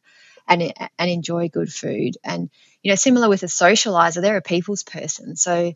and 0.47 0.73
and 0.99 1.09
enjoy 1.09 1.49
good 1.49 1.71
food. 1.71 2.17
And 2.23 2.49
you 2.81 2.91
know, 2.91 2.95
similar 2.95 3.29
with 3.29 3.43
a 3.43 3.47
socializer, 3.47 4.21
they're 4.21 4.37
a 4.37 4.41
people's 4.41 4.83
person, 4.83 5.35
so 5.35 5.73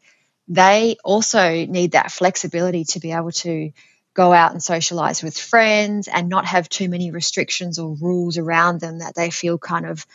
they 0.47 0.97
also 1.03 1.65
need 1.65 1.91
that 1.91 2.11
flexibility 2.11 2.85
to 2.85 2.99
be 2.99 3.11
able 3.11 3.31
to 3.31 3.71
go 4.13 4.33
out 4.33 4.51
and 4.51 4.63
socialize 4.63 5.21
with 5.21 5.37
friends 5.37 6.07
and 6.07 6.29
not 6.29 6.45
have 6.45 6.67
too 6.69 6.89
many 6.89 7.11
restrictions 7.11 7.77
or 7.77 7.95
rules 8.01 8.37
around 8.37 8.79
them 8.79 8.99
that 8.99 9.13
they 9.13 9.29
feel 9.29 9.57
kind 9.57 9.85
of 9.85 10.05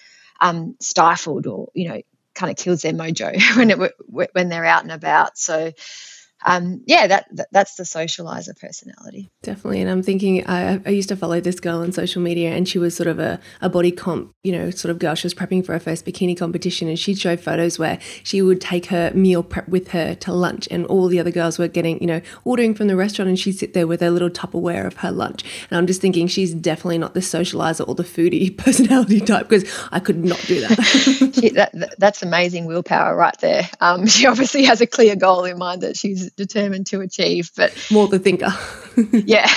um, 0.41 0.75
stifled 0.81 1.47
or 1.47 1.69
you 1.75 1.88
know 1.88 2.03
kind 2.35 2.51
of 2.51 2.57
kills 2.57 2.83
their 2.83 2.93
mojo 2.93 3.38
when 3.57 3.71
it 3.71 3.93
when 4.09 4.49
they're 4.49 4.65
out 4.65 4.83
and 4.83 4.93
about. 4.93 5.38
So 5.38 5.73
um, 6.45 6.83
yeah, 6.87 7.07
that, 7.07 7.27
that, 7.33 7.49
that's 7.53 7.75
the 7.77 7.85
socializer 7.85 8.59
personality. 8.59 9.31
Definitely. 9.43 9.81
And 9.81 9.91
I'm 9.91 10.03
thinking, 10.03 10.47
I, 10.47 10.81
I 10.85 10.91
used 10.91 11.09
to 11.11 11.17
follow 11.17 11.41
this 11.41 11.61
girl 11.61 11.81
on 11.81 11.93
social 11.93 12.23
media, 12.23 12.51
and 12.51 12.69
she 12.69 12.79
was 12.79 12.97
sort 12.97 13.07
of 13.07 13.19
a, 13.19 13.41
a 13.61 13.69
body 13.69 13.93
comp, 13.93 14.33
you 14.43 14.53
know, 14.53 14.71
sort 14.71 14.91
of 14.91 14.99
girl. 14.99 15.15
She 15.15 15.27
was 15.27 15.35
prepping 15.35 15.65
for 15.65 15.73
her 15.73 15.81
first 15.81 16.05
bikini 16.05 16.37
competition, 16.37 16.89
and 16.89 16.99
she'd 16.99 17.19
show 17.19 17.37
photos 17.37 17.79
where 17.79 17.99
she 18.23 18.43
would 18.43 18.61
take 18.61 18.87
her 18.87 19.13
meal 19.15 19.43
prep 19.43 19.69
with 19.69 19.89
her 19.89 20.15
to 20.17 20.33
lunch, 20.33 20.69
and 20.71 20.87
all 20.87 21.09
the 21.09 21.21
other 21.21 21.31
girls 21.31 21.59
were 21.59 21.69
getting, 21.69 22.01
you 22.01 22.07
know, 22.07 22.21
ordering 22.45 22.75
from 22.75 22.89
the 22.89 22.97
restaurant, 22.97 23.29
and 23.29 23.39
she'd 23.39 23.59
sit 23.59 23.75
there 23.75 23.87
with 23.87 24.01
her 24.01 24.11
little 24.11 24.31
Tupperware 24.31 24.87
of 24.87 24.97
her 24.99 25.11
lunch. 25.11 25.45
And 25.71 25.79
I'm 25.79 25.87
just 25.87 26.01
thinking, 26.01 26.27
she's 26.27 26.55
definitely 26.55 26.99
not 26.99 27.15
the 27.15 27.21
socializer 27.21 27.87
or 27.87 27.95
the 27.95 28.03
foodie 28.03 28.57
personality 28.63 29.21
type 29.21 29.49
because 29.49 29.71
I 29.91 30.01
could 30.01 30.25
not 30.25 30.41
do 30.47 30.61
that. 30.67 31.71
that 31.73 31.95
that's 31.99 32.23
amazing 32.23 32.67
willpower 32.67 33.15
right 33.15 33.39
there. 33.41 33.69
Um, 33.81 34.07
she 34.13 34.27
obviously 34.27 34.65
has 34.65 34.81
a 34.81 34.87
clear 34.87 35.17
goal 35.17 35.45
in 35.45 35.59
mind 35.59 35.83
that 35.83 35.97
she's 35.97 36.31
determined 36.37 36.87
to 36.88 37.01
achieve. 37.01 37.51
But 37.57 37.75
more 37.90 38.09
the 38.09 38.18
thinker. 38.18 38.53
yeah. 39.12 39.49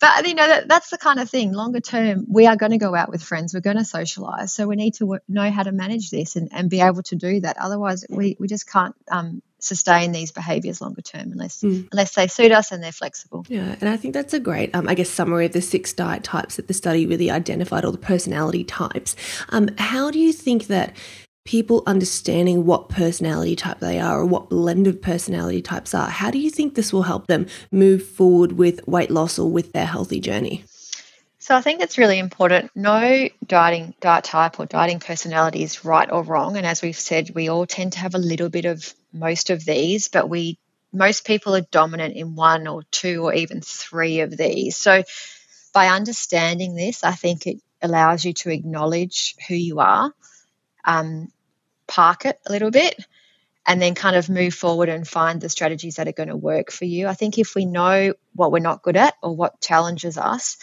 But 0.00 0.26
you 0.26 0.34
know 0.34 0.48
that, 0.48 0.66
that's 0.66 0.90
the 0.90 0.98
kind 0.98 1.20
of 1.20 1.30
thing. 1.30 1.52
Longer 1.52 1.78
term, 1.78 2.26
we 2.28 2.46
are 2.46 2.56
going 2.56 2.72
to 2.72 2.78
go 2.78 2.92
out 2.92 3.08
with 3.08 3.22
friends. 3.22 3.54
We're 3.54 3.60
going 3.60 3.76
to 3.76 3.84
socialize. 3.84 4.52
So 4.52 4.66
we 4.66 4.74
need 4.74 4.94
to 4.94 5.18
know 5.28 5.48
how 5.50 5.62
to 5.62 5.70
manage 5.70 6.10
this 6.10 6.34
and, 6.34 6.48
and 6.52 6.68
be 6.68 6.80
able 6.80 7.04
to 7.04 7.14
do 7.14 7.40
that. 7.40 7.56
Otherwise, 7.56 8.04
we, 8.10 8.36
we 8.40 8.48
just 8.48 8.68
can't 8.68 8.96
um, 9.08 9.42
sustain 9.60 10.10
these 10.10 10.32
behaviors 10.32 10.80
longer 10.80 11.02
term 11.02 11.30
unless 11.30 11.62
mm. 11.62 11.88
unless 11.92 12.16
they 12.16 12.26
suit 12.26 12.50
us 12.50 12.72
and 12.72 12.82
they're 12.82 12.90
flexible. 12.90 13.46
Yeah, 13.48 13.76
and 13.80 13.88
I 13.88 13.96
think 13.96 14.12
that's 14.12 14.34
a 14.34 14.40
great, 14.40 14.74
um, 14.74 14.88
I 14.88 14.94
guess, 14.94 15.08
summary 15.08 15.46
of 15.46 15.52
the 15.52 15.62
six 15.62 15.92
diet 15.92 16.24
types 16.24 16.56
that 16.56 16.66
the 16.66 16.74
study 16.74 17.06
really 17.06 17.30
identified, 17.30 17.84
or 17.84 17.92
the 17.92 17.98
personality 17.98 18.64
types. 18.64 19.14
Um, 19.50 19.70
how 19.78 20.10
do 20.10 20.18
you 20.18 20.32
think 20.32 20.66
that 20.66 20.96
people 21.44 21.82
understanding 21.86 22.64
what 22.64 22.88
personality 22.88 23.56
type 23.56 23.80
they 23.80 23.98
are 23.98 24.20
or 24.20 24.26
what 24.26 24.48
blend 24.48 24.86
of 24.86 25.02
personality 25.02 25.62
types 25.62 25.94
are, 25.94 26.08
how 26.08 26.30
do 26.30 26.38
you 26.38 26.50
think 26.50 26.74
this 26.74 26.92
will 26.92 27.02
help 27.02 27.26
them 27.26 27.46
move 27.70 28.06
forward 28.06 28.52
with 28.52 28.86
weight 28.86 29.10
loss 29.10 29.38
or 29.38 29.50
with 29.50 29.72
their 29.72 29.86
healthy 29.86 30.20
journey? 30.20 30.64
So 31.38 31.56
I 31.56 31.60
think 31.60 31.80
it's 31.80 31.98
really 31.98 32.20
important. 32.20 32.70
No 32.76 33.28
dieting 33.44 33.94
diet 34.00 34.22
type 34.22 34.60
or 34.60 34.66
dieting 34.66 35.00
personality 35.00 35.64
is 35.64 35.84
right 35.84 36.08
or 36.08 36.22
wrong. 36.22 36.56
And 36.56 36.64
as 36.64 36.82
we've 36.82 36.94
said, 36.94 37.34
we 37.34 37.48
all 37.48 37.66
tend 37.66 37.94
to 37.94 37.98
have 37.98 38.14
a 38.14 38.18
little 38.18 38.48
bit 38.48 38.64
of 38.64 38.94
most 39.12 39.50
of 39.50 39.64
these, 39.64 40.06
but 40.06 40.28
we 40.28 40.58
most 40.92 41.26
people 41.26 41.56
are 41.56 41.62
dominant 41.62 42.14
in 42.14 42.36
one 42.36 42.68
or 42.68 42.84
two 42.92 43.24
or 43.24 43.34
even 43.34 43.60
three 43.60 44.20
of 44.20 44.36
these. 44.36 44.76
So 44.76 45.02
by 45.74 45.88
understanding 45.88 46.76
this, 46.76 47.02
I 47.02 47.12
think 47.12 47.46
it 47.46 47.60
allows 47.80 48.24
you 48.24 48.34
to 48.34 48.50
acknowledge 48.50 49.34
who 49.48 49.54
you 49.54 49.80
are 49.80 50.12
um, 50.84 51.30
park 51.86 52.26
it 52.26 52.38
a 52.46 52.52
little 52.52 52.70
bit 52.70 52.96
and 53.66 53.80
then 53.80 53.94
kind 53.94 54.16
of 54.16 54.28
move 54.28 54.54
forward 54.54 54.88
and 54.88 55.06
find 55.06 55.40
the 55.40 55.48
strategies 55.48 55.96
that 55.96 56.08
are 56.08 56.12
going 56.12 56.28
to 56.28 56.36
work 56.36 56.70
for 56.72 56.84
you. 56.84 57.06
I 57.06 57.14
think 57.14 57.38
if 57.38 57.54
we 57.54 57.64
know 57.64 58.14
what 58.34 58.50
we're 58.50 58.58
not 58.58 58.82
good 58.82 58.96
at 58.96 59.14
or 59.22 59.36
what 59.36 59.60
challenges 59.60 60.18
us, 60.18 60.56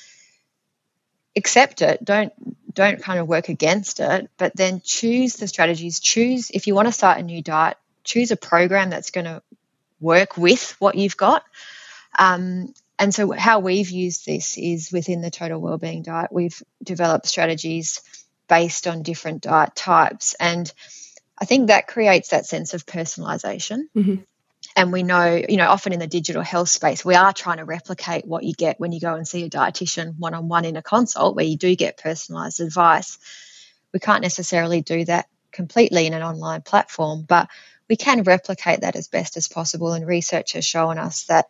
accept 1.35 1.81
it. 1.81 2.03
Don't 2.03 2.33
don't 2.73 3.01
kind 3.01 3.19
of 3.19 3.27
work 3.27 3.49
against 3.49 3.99
it, 3.99 4.29
but 4.37 4.55
then 4.55 4.81
choose 4.83 5.35
the 5.35 5.47
strategies. 5.47 5.99
Choose 5.99 6.51
if 6.51 6.67
you 6.67 6.75
want 6.75 6.87
to 6.87 6.91
start 6.91 7.19
a 7.19 7.23
new 7.23 7.41
diet, 7.41 7.77
choose 8.03 8.31
a 8.31 8.37
program 8.37 8.89
that's 8.89 9.11
going 9.11 9.25
to 9.25 9.41
work 9.99 10.37
with 10.37 10.75
what 10.79 10.95
you've 10.95 11.17
got. 11.17 11.43
Um, 12.17 12.73
and 12.97 13.13
so 13.13 13.31
how 13.31 13.59
we've 13.59 13.89
used 13.89 14.25
this 14.25 14.57
is 14.57 14.91
within 14.91 15.21
the 15.21 15.31
total 15.31 15.61
wellbeing 15.61 16.03
diet. 16.03 16.31
We've 16.31 16.61
developed 16.83 17.27
strategies 17.27 18.01
based 18.49 18.87
on 18.87 19.03
different 19.03 19.41
diet 19.41 19.75
types. 19.75 20.35
And 20.39 20.71
I 21.37 21.45
think 21.45 21.67
that 21.67 21.87
creates 21.87 22.29
that 22.29 22.45
sense 22.45 22.73
of 22.73 22.85
personalization. 22.85 23.83
Mm-hmm. 23.95 24.15
And 24.75 24.91
we 24.91 25.03
know, 25.03 25.41
you 25.47 25.57
know, 25.57 25.69
often 25.69 25.93
in 25.93 25.99
the 25.99 26.07
digital 26.07 26.41
health 26.41 26.69
space, 26.69 27.05
we 27.05 27.15
are 27.15 27.33
trying 27.33 27.57
to 27.57 27.65
replicate 27.65 28.25
what 28.25 28.43
you 28.43 28.53
get 28.53 28.79
when 28.79 28.91
you 28.91 28.99
go 28.99 29.15
and 29.15 29.27
see 29.27 29.45
a 29.45 29.49
dietitian 29.49 30.17
one 30.17 30.33
on 30.33 30.49
one 30.49 30.65
in 30.65 30.75
a 30.75 30.81
consult 30.81 31.35
where 31.35 31.45
you 31.45 31.57
do 31.57 31.75
get 31.75 31.97
personalized 31.97 32.59
advice. 32.59 33.17
We 33.93 33.99
can't 33.99 34.21
necessarily 34.21 34.81
do 34.81 35.05
that 35.05 35.27
completely 35.51 36.05
in 36.05 36.13
an 36.13 36.21
online 36.21 36.61
platform, 36.61 37.25
but 37.27 37.49
we 37.89 37.95
can 37.95 38.23
replicate 38.23 38.81
that 38.81 38.95
as 38.95 39.07
best 39.07 39.37
as 39.37 39.47
possible. 39.47 39.93
And 39.93 40.05
research 40.05 40.53
has 40.53 40.65
shown 40.65 40.97
us 40.97 41.23
that 41.23 41.47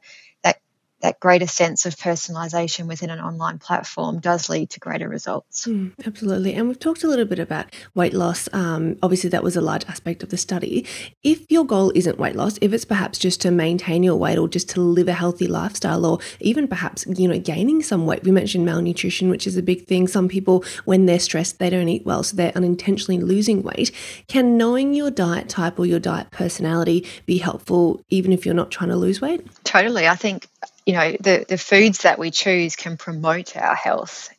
that 1.02 1.20
greater 1.20 1.48
sense 1.48 1.86
of 1.86 1.96
personalization 1.96 2.88
within 2.88 3.10
an 3.10 3.20
online 3.20 3.58
platform 3.58 4.20
does 4.20 4.50
lead 4.50 4.70
to 4.72 4.80
greater 4.80 5.08
results. 5.08 5.66
Mm, 5.66 5.94
absolutely. 6.06 6.54
And 6.54 6.68
we've 6.68 6.80
talked 6.80 7.04
a 7.04 7.08
little 7.08 7.26
bit 7.26 7.40
about 7.40 7.74
weight 7.96 8.14
loss. 8.14 8.50
Um, 8.54 8.98
obviously, 9.02 9.30
that 9.30 9.44
was 9.44 9.56
a 9.56 9.62
large 9.62 9.86
aspect 9.86 10.24
of 10.24 10.30
the 10.30 10.38
study. 10.38 10.86
If 11.24 11.50
your 11.50 11.66
goal 11.66 11.92
isn't 11.96 12.20
weight 12.20 12.36
loss, 12.36 12.58
if 12.62 12.74
it's 12.74 12.86
perhaps 12.86 13.18
just 13.18 13.42
to 13.42 13.52
maintain 13.52 14.04
your 14.04 14.16
weight 14.16 14.38
or 14.38 14.48
just 14.48 14.70
to 14.72 14.82
live 14.82 15.08
a 15.08 15.14
healthy 15.14 15.48
lifestyle 15.48 16.06
or 16.06 16.20
even 16.40 16.68
perhaps, 16.68 17.06
you 17.08 17.28
know, 17.28 17.40
gaining 17.40 17.82
some 17.82 18.06
weight, 18.06 18.24
we 18.24 18.32
mentioned 18.32 18.66
malnutrition, 18.66 19.30
which 19.30 19.48
is 19.48 19.56
a 19.56 19.64
big 19.64 19.86
thing. 19.86 20.08
Some 20.08 20.28
people, 20.28 20.64
when 20.86 21.06
they're 21.06 21.20
stressed, 21.20 21.60
they 21.60 21.70
don't 21.70 21.90
eat 21.90 22.06
well, 22.06 22.24
so 22.24 22.36
they're 22.36 22.56
unintentionally 22.56 23.22
losing 23.22 23.64
weight. 23.64 23.92
Can 24.28 24.58
knowing 24.58 24.94
your 24.94 25.12
diet 25.12 25.48
type 25.48 25.80
or 25.80 25.86
your 25.86 26.00
diet 26.00 26.32
personality 26.32 27.06
be 27.26 27.38
helpful 27.38 28.04
even 28.10 28.34
if 28.34 28.46
you're 28.46 28.56
not 28.56 28.72
trying 28.72 28.90
to 28.90 28.96
lose 28.96 29.22
weight? 29.22 29.46
Totally. 29.64 30.08
I 30.08 30.16
think 30.16 30.48
you 30.90 30.96
know 30.96 31.16
the 31.20 31.46
the 31.48 31.58
foods 31.60 32.00
that 32.00 32.18
we 32.18 32.32
choose 32.32 32.76
can 32.76 32.98
promote 32.98 33.56
our 33.56 33.76
health 33.76 34.30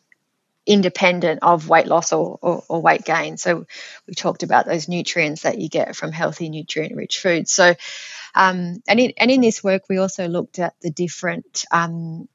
independent 0.66 1.38
of 1.42 1.68
weight 1.68 1.86
loss 1.86 2.12
or, 2.12 2.38
or, 2.42 2.64
or, 2.68 2.82
weight 2.82 3.04
gain. 3.04 3.36
So 3.36 3.66
we 4.08 4.14
talked 4.14 4.42
about 4.42 4.66
those 4.66 4.88
nutrients 4.88 5.42
that 5.42 5.58
you 5.58 5.68
get 5.68 5.94
from 5.94 6.10
healthy, 6.12 6.48
nutrient 6.48 6.96
rich 6.96 7.20
foods. 7.20 7.52
So, 7.52 7.74
um, 8.34 8.82
and, 8.88 9.00
in, 9.00 9.12
and 9.16 9.30
in 9.30 9.40
this 9.40 9.62
work, 9.62 9.84
we 9.88 9.98
also 9.98 10.26
looked 10.26 10.58
at 10.58 10.74
the 10.80 10.90
different 10.90 11.64
um, 11.70 12.28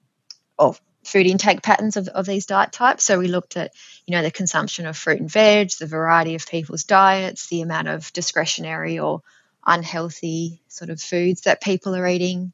of 0.58 0.82
food 1.04 1.28
intake 1.28 1.62
patterns 1.62 1.98
of, 1.98 2.08
of 2.08 2.26
these 2.26 2.46
diet 2.46 2.72
types. 2.72 3.04
So 3.04 3.20
we 3.20 3.28
looked 3.28 3.58
at, 3.58 3.72
you 4.08 4.16
know, 4.16 4.24
the 4.24 4.32
consumption 4.32 4.86
of 4.86 4.98
fruit 4.98 5.20
and 5.20 5.30
veg, 5.30 5.72
the 5.80 5.88
variety 5.88 6.36
of 6.36 6.48
people's 6.48 6.86
diets, 6.86 7.48
the 7.48 7.62
amount 7.62 7.90
of 7.90 8.12
discretionary 8.14 8.98
or 8.98 9.22
unhealthy 9.66 10.62
sort 10.68 10.90
of 10.90 11.02
foods 11.02 11.42
that 11.42 11.62
people 11.62 11.96
are 11.96 12.08
eating. 12.08 12.54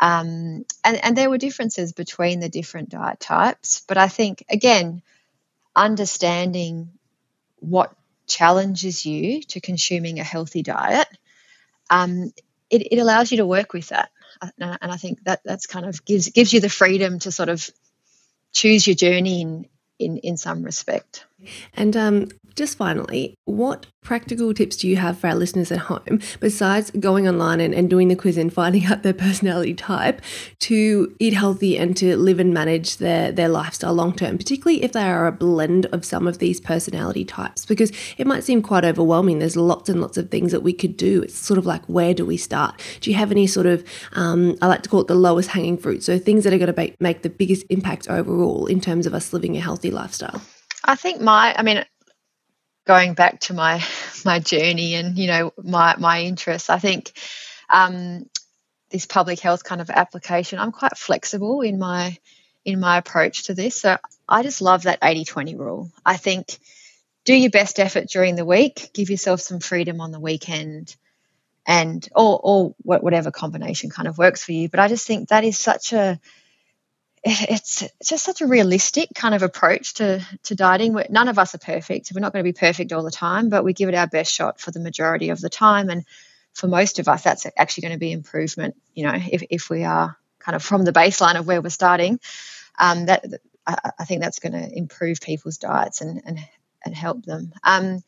Um, 0.00 0.64
and, 0.84 0.96
and 1.02 1.16
there 1.16 1.30
were 1.30 1.38
differences 1.38 1.92
between 1.92 2.40
the 2.40 2.48
different 2.48 2.88
diet 2.88 3.20
types. 3.20 3.82
But 3.86 3.98
I 3.98 4.08
think, 4.08 4.44
again, 4.48 5.02
understanding 5.74 6.90
what 7.60 7.94
challenges 8.26 9.04
you 9.04 9.42
to 9.42 9.60
consuming 9.60 10.20
a 10.20 10.24
healthy 10.24 10.62
diet, 10.62 11.08
um, 11.90 12.32
it, 12.70 12.92
it 12.92 12.98
allows 12.98 13.30
you 13.30 13.38
to 13.38 13.46
work 13.46 13.72
with 13.72 13.88
that. 13.88 14.10
And 14.58 14.92
I 14.92 14.96
think 14.96 15.24
that 15.24 15.40
that's 15.44 15.66
kind 15.66 15.86
of 15.86 16.04
gives 16.04 16.28
gives 16.28 16.52
you 16.52 16.60
the 16.60 16.68
freedom 16.68 17.18
to 17.20 17.32
sort 17.32 17.48
of 17.48 17.68
choose 18.52 18.86
your 18.86 18.94
journey 18.94 19.40
in 19.40 19.66
in, 19.98 20.18
in 20.18 20.36
some 20.36 20.62
respect. 20.62 21.26
And 21.74 21.96
um, 21.96 22.28
just 22.58 22.76
finally, 22.76 23.38
what 23.44 23.86
practical 24.02 24.52
tips 24.52 24.76
do 24.76 24.88
you 24.88 24.96
have 24.96 25.18
for 25.18 25.28
our 25.28 25.34
listeners 25.34 25.70
at 25.70 25.78
home 25.78 26.20
besides 26.40 26.90
going 26.92 27.28
online 27.28 27.60
and, 27.60 27.72
and 27.72 27.88
doing 27.88 28.08
the 28.08 28.16
quiz 28.16 28.36
and 28.36 28.52
finding 28.52 28.84
out 28.86 29.02
their 29.02 29.14
personality 29.26 29.74
type 29.74 30.20
to 30.58 31.14
eat 31.20 31.34
healthy 31.34 31.78
and 31.78 31.96
to 31.96 32.16
live 32.16 32.40
and 32.40 32.52
manage 32.52 32.96
their, 32.96 33.30
their 33.30 33.48
lifestyle 33.48 33.94
long 33.94 34.12
term, 34.12 34.36
particularly 34.36 34.82
if 34.82 34.92
they 34.92 35.02
are 35.02 35.28
a 35.28 35.32
blend 35.32 35.86
of 35.86 36.04
some 36.04 36.26
of 36.26 36.38
these 36.38 36.60
personality 36.60 37.24
types? 37.24 37.64
Because 37.64 37.92
it 38.18 38.26
might 38.26 38.42
seem 38.42 38.60
quite 38.60 38.84
overwhelming. 38.84 39.38
There's 39.38 39.56
lots 39.56 39.88
and 39.88 40.00
lots 40.00 40.18
of 40.18 40.30
things 40.30 40.50
that 40.50 40.64
we 40.64 40.72
could 40.72 40.96
do. 40.96 41.22
It's 41.22 41.38
sort 41.38 41.58
of 41.58 41.66
like, 41.66 41.84
where 41.86 42.12
do 42.12 42.26
we 42.26 42.36
start? 42.36 42.82
Do 43.00 43.10
you 43.10 43.16
have 43.16 43.30
any 43.30 43.46
sort 43.46 43.66
of, 43.66 43.84
um, 44.14 44.58
I 44.60 44.66
like 44.66 44.82
to 44.82 44.88
call 44.88 45.00
it 45.02 45.06
the 45.06 45.14
lowest 45.14 45.50
hanging 45.50 45.78
fruit? 45.78 46.02
So 46.02 46.18
things 46.18 46.42
that 46.42 46.52
are 46.52 46.58
going 46.58 46.74
to 46.74 46.94
make 46.98 47.22
the 47.22 47.30
biggest 47.30 47.64
impact 47.70 48.08
overall 48.08 48.66
in 48.66 48.80
terms 48.80 49.06
of 49.06 49.14
us 49.14 49.32
living 49.32 49.56
a 49.56 49.60
healthy 49.60 49.92
lifestyle? 49.92 50.42
I 50.84 50.96
think 50.96 51.20
my, 51.20 51.54
I 51.56 51.62
mean, 51.62 51.84
going 52.88 53.12
back 53.12 53.38
to 53.38 53.54
my 53.54 53.84
my 54.24 54.40
journey 54.40 54.94
and 54.94 55.16
you 55.16 55.28
know 55.28 55.52
my 55.62 55.94
my 55.98 56.22
interests, 56.22 56.70
I 56.70 56.78
think 56.78 57.12
um, 57.68 58.28
this 58.90 59.06
public 59.06 59.38
health 59.38 59.62
kind 59.62 59.80
of 59.80 59.90
application, 59.90 60.58
I'm 60.58 60.72
quite 60.72 60.96
flexible 60.96 61.60
in 61.60 61.78
my 61.78 62.16
in 62.64 62.80
my 62.80 62.96
approach 62.96 63.44
to 63.44 63.54
this. 63.54 63.80
So 63.80 63.98
I 64.28 64.42
just 64.42 64.60
love 64.60 64.82
that 64.82 65.00
80-20 65.00 65.58
rule. 65.58 65.90
I 66.04 66.16
think 66.16 66.58
do 67.24 67.34
your 67.34 67.50
best 67.50 67.78
effort 67.78 68.08
during 68.08 68.34
the 68.36 68.44
week, 68.44 68.90
give 68.92 69.10
yourself 69.10 69.40
some 69.40 69.60
freedom 69.60 70.00
on 70.00 70.10
the 70.10 70.20
weekend 70.20 70.96
and 71.66 72.08
or 72.16 72.40
or 72.42 72.74
whatever 72.82 73.30
combination 73.30 73.90
kind 73.90 74.08
of 74.08 74.16
works 74.16 74.42
for 74.42 74.52
you. 74.52 74.70
But 74.70 74.80
I 74.80 74.88
just 74.88 75.06
think 75.06 75.28
that 75.28 75.44
is 75.44 75.58
such 75.58 75.92
a 75.92 76.18
it's 77.24 77.84
just 78.04 78.24
such 78.24 78.40
a 78.40 78.46
realistic 78.46 79.10
kind 79.14 79.34
of 79.34 79.42
approach 79.42 79.94
to 79.94 80.24
to 80.44 80.54
dieting. 80.54 81.00
None 81.10 81.28
of 81.28 81.38
us 81.38 81.54
are 81.54 81.58
perfect. 81.58 82.12
We're 82.14 82.20
not 82.20 82.32
going 82.32 82.44
to 82.44 82.52
be 82.52 82.58
perfect 82.58 82.92
all 82.92 83.02
the 83.02 83.10
time, 83.10 83.48
but 83.48 83.64
we 83.64 83.72
give 83.72 83.88
it 83.88 83.94
our 83.94 84.06
best 84.06 84.32
shot 84.32 84.60
for 84.60 84.70
the 84.70 84.80
majority 84.80 85.30
of 85.30 85.40
the 85.40 85.50
time. 85.50 85.90
And 85.90 86.04
for 86.54 86.68
most 86.68 86.98
of 86.98 87.08
us, 87.08 87.22
that's 87.22 87.46
actually 87.56 87.82
going 87.82 87.92
to 87.92 87.98
be 87.98 88.12
improvement. 88.12 88.76
You 88.94 89.06
know, 89.06 89.14
if 89.14 89.42
if 89.50 89.70
we 89.70 89.84
are 89.84 90.16
kind 90.38 90.56
of 90.56 90.62
from 90.62 90.84
the 90.84 90.92
baseline 90.92 91.38
of 91.38 91.46
where 91.46 91.60
we're 91.60 91.70
starting, 91.70 92.20
um, 92.78 93.06
that 93.06 93.24
I, 93.66 93.90
I, 93.98 94.04
think 94.04 94.22
that's 94.22 94.38
going 94.38 94.52
to 94.52 94.76
improve 94.76 95.20
people's 95.20 95.58
diets 95.58 96.00
and 96.00 96.22
and 96.24 96.38
and 96.84 96.94
help 96.94 97.24
them. 97.24 97.52
Um, 97.64 98.02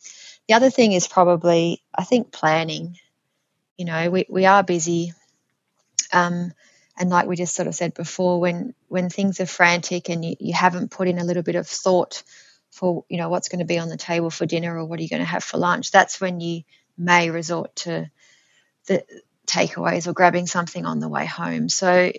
the 0.49 0.55
other 0.55 0.71
thing 0.71 0.93
is 0.93 1.09
probably 1.09 1.83
I 1.95 2.05
think 2.05 2.33
planning. 2.33 2.99
You 3.77 3.87
know, 3.87 4.11
we 4.11 4.27
we 4.29 4.47
are 4.47 4.63
busy. 4.63 5.13
Um, 6.13 6.53
and 7.01 7.09
like 7.09 7.27
we 7.27 7.35
just 7.35 7.55
sort 7.55 7.67
of 7.67 7.75
said 7.75 7.95
before 7.95 8.39
when 8.39 8.75
when 8.89 9.09
things 9.09 9.41
are 9.41 9.47
frantic 9.47 10.11
and 10.11 10.25
you, 10.25 10.37
you 10.39 10.53
haven't 10.53 10.91
put 10.91 11.09
in 11.09 11.19
a 11.19 11.25
little 11.25 11.43
bit 11.43 11.57
of 11.57 11.67
thought 11.67 12.23
for 12.71 13.05
you 13.09 13.17
know 13.17 13.31
what's 13.31 13.49
going 13.49 13.59
to 13.59 13.65
be 13.65 13.79
on 13.79 13.89
the 13.89 13.97
table 13.97 14.31
for 14.31 14.47
dinner 14.47 14.79
or 14.79 14.85
what 14.85 15.01
are 15.01 15.03
you 15.03 15.09
going 15.09 15.23
to 15.23 15.27
have 15.27 15.43
for 15.43 15.57
lunch 15.57 15.91
that's 15.91 16.21
when 16.21 16.41
you 16.41 16.63
may 16.99 17.31
resort 17.31 17.75
to 17.75 18.09
the 18.87 19.03
takeaways 19.47 20.07
or 20.07 20.13
grabbing 20.13 20.47
something 20.47 20.85
on 20.85 21.01
the 21.01 21.09
way 21.09 21.25
home 21.25 21.69
so 21.69 22.13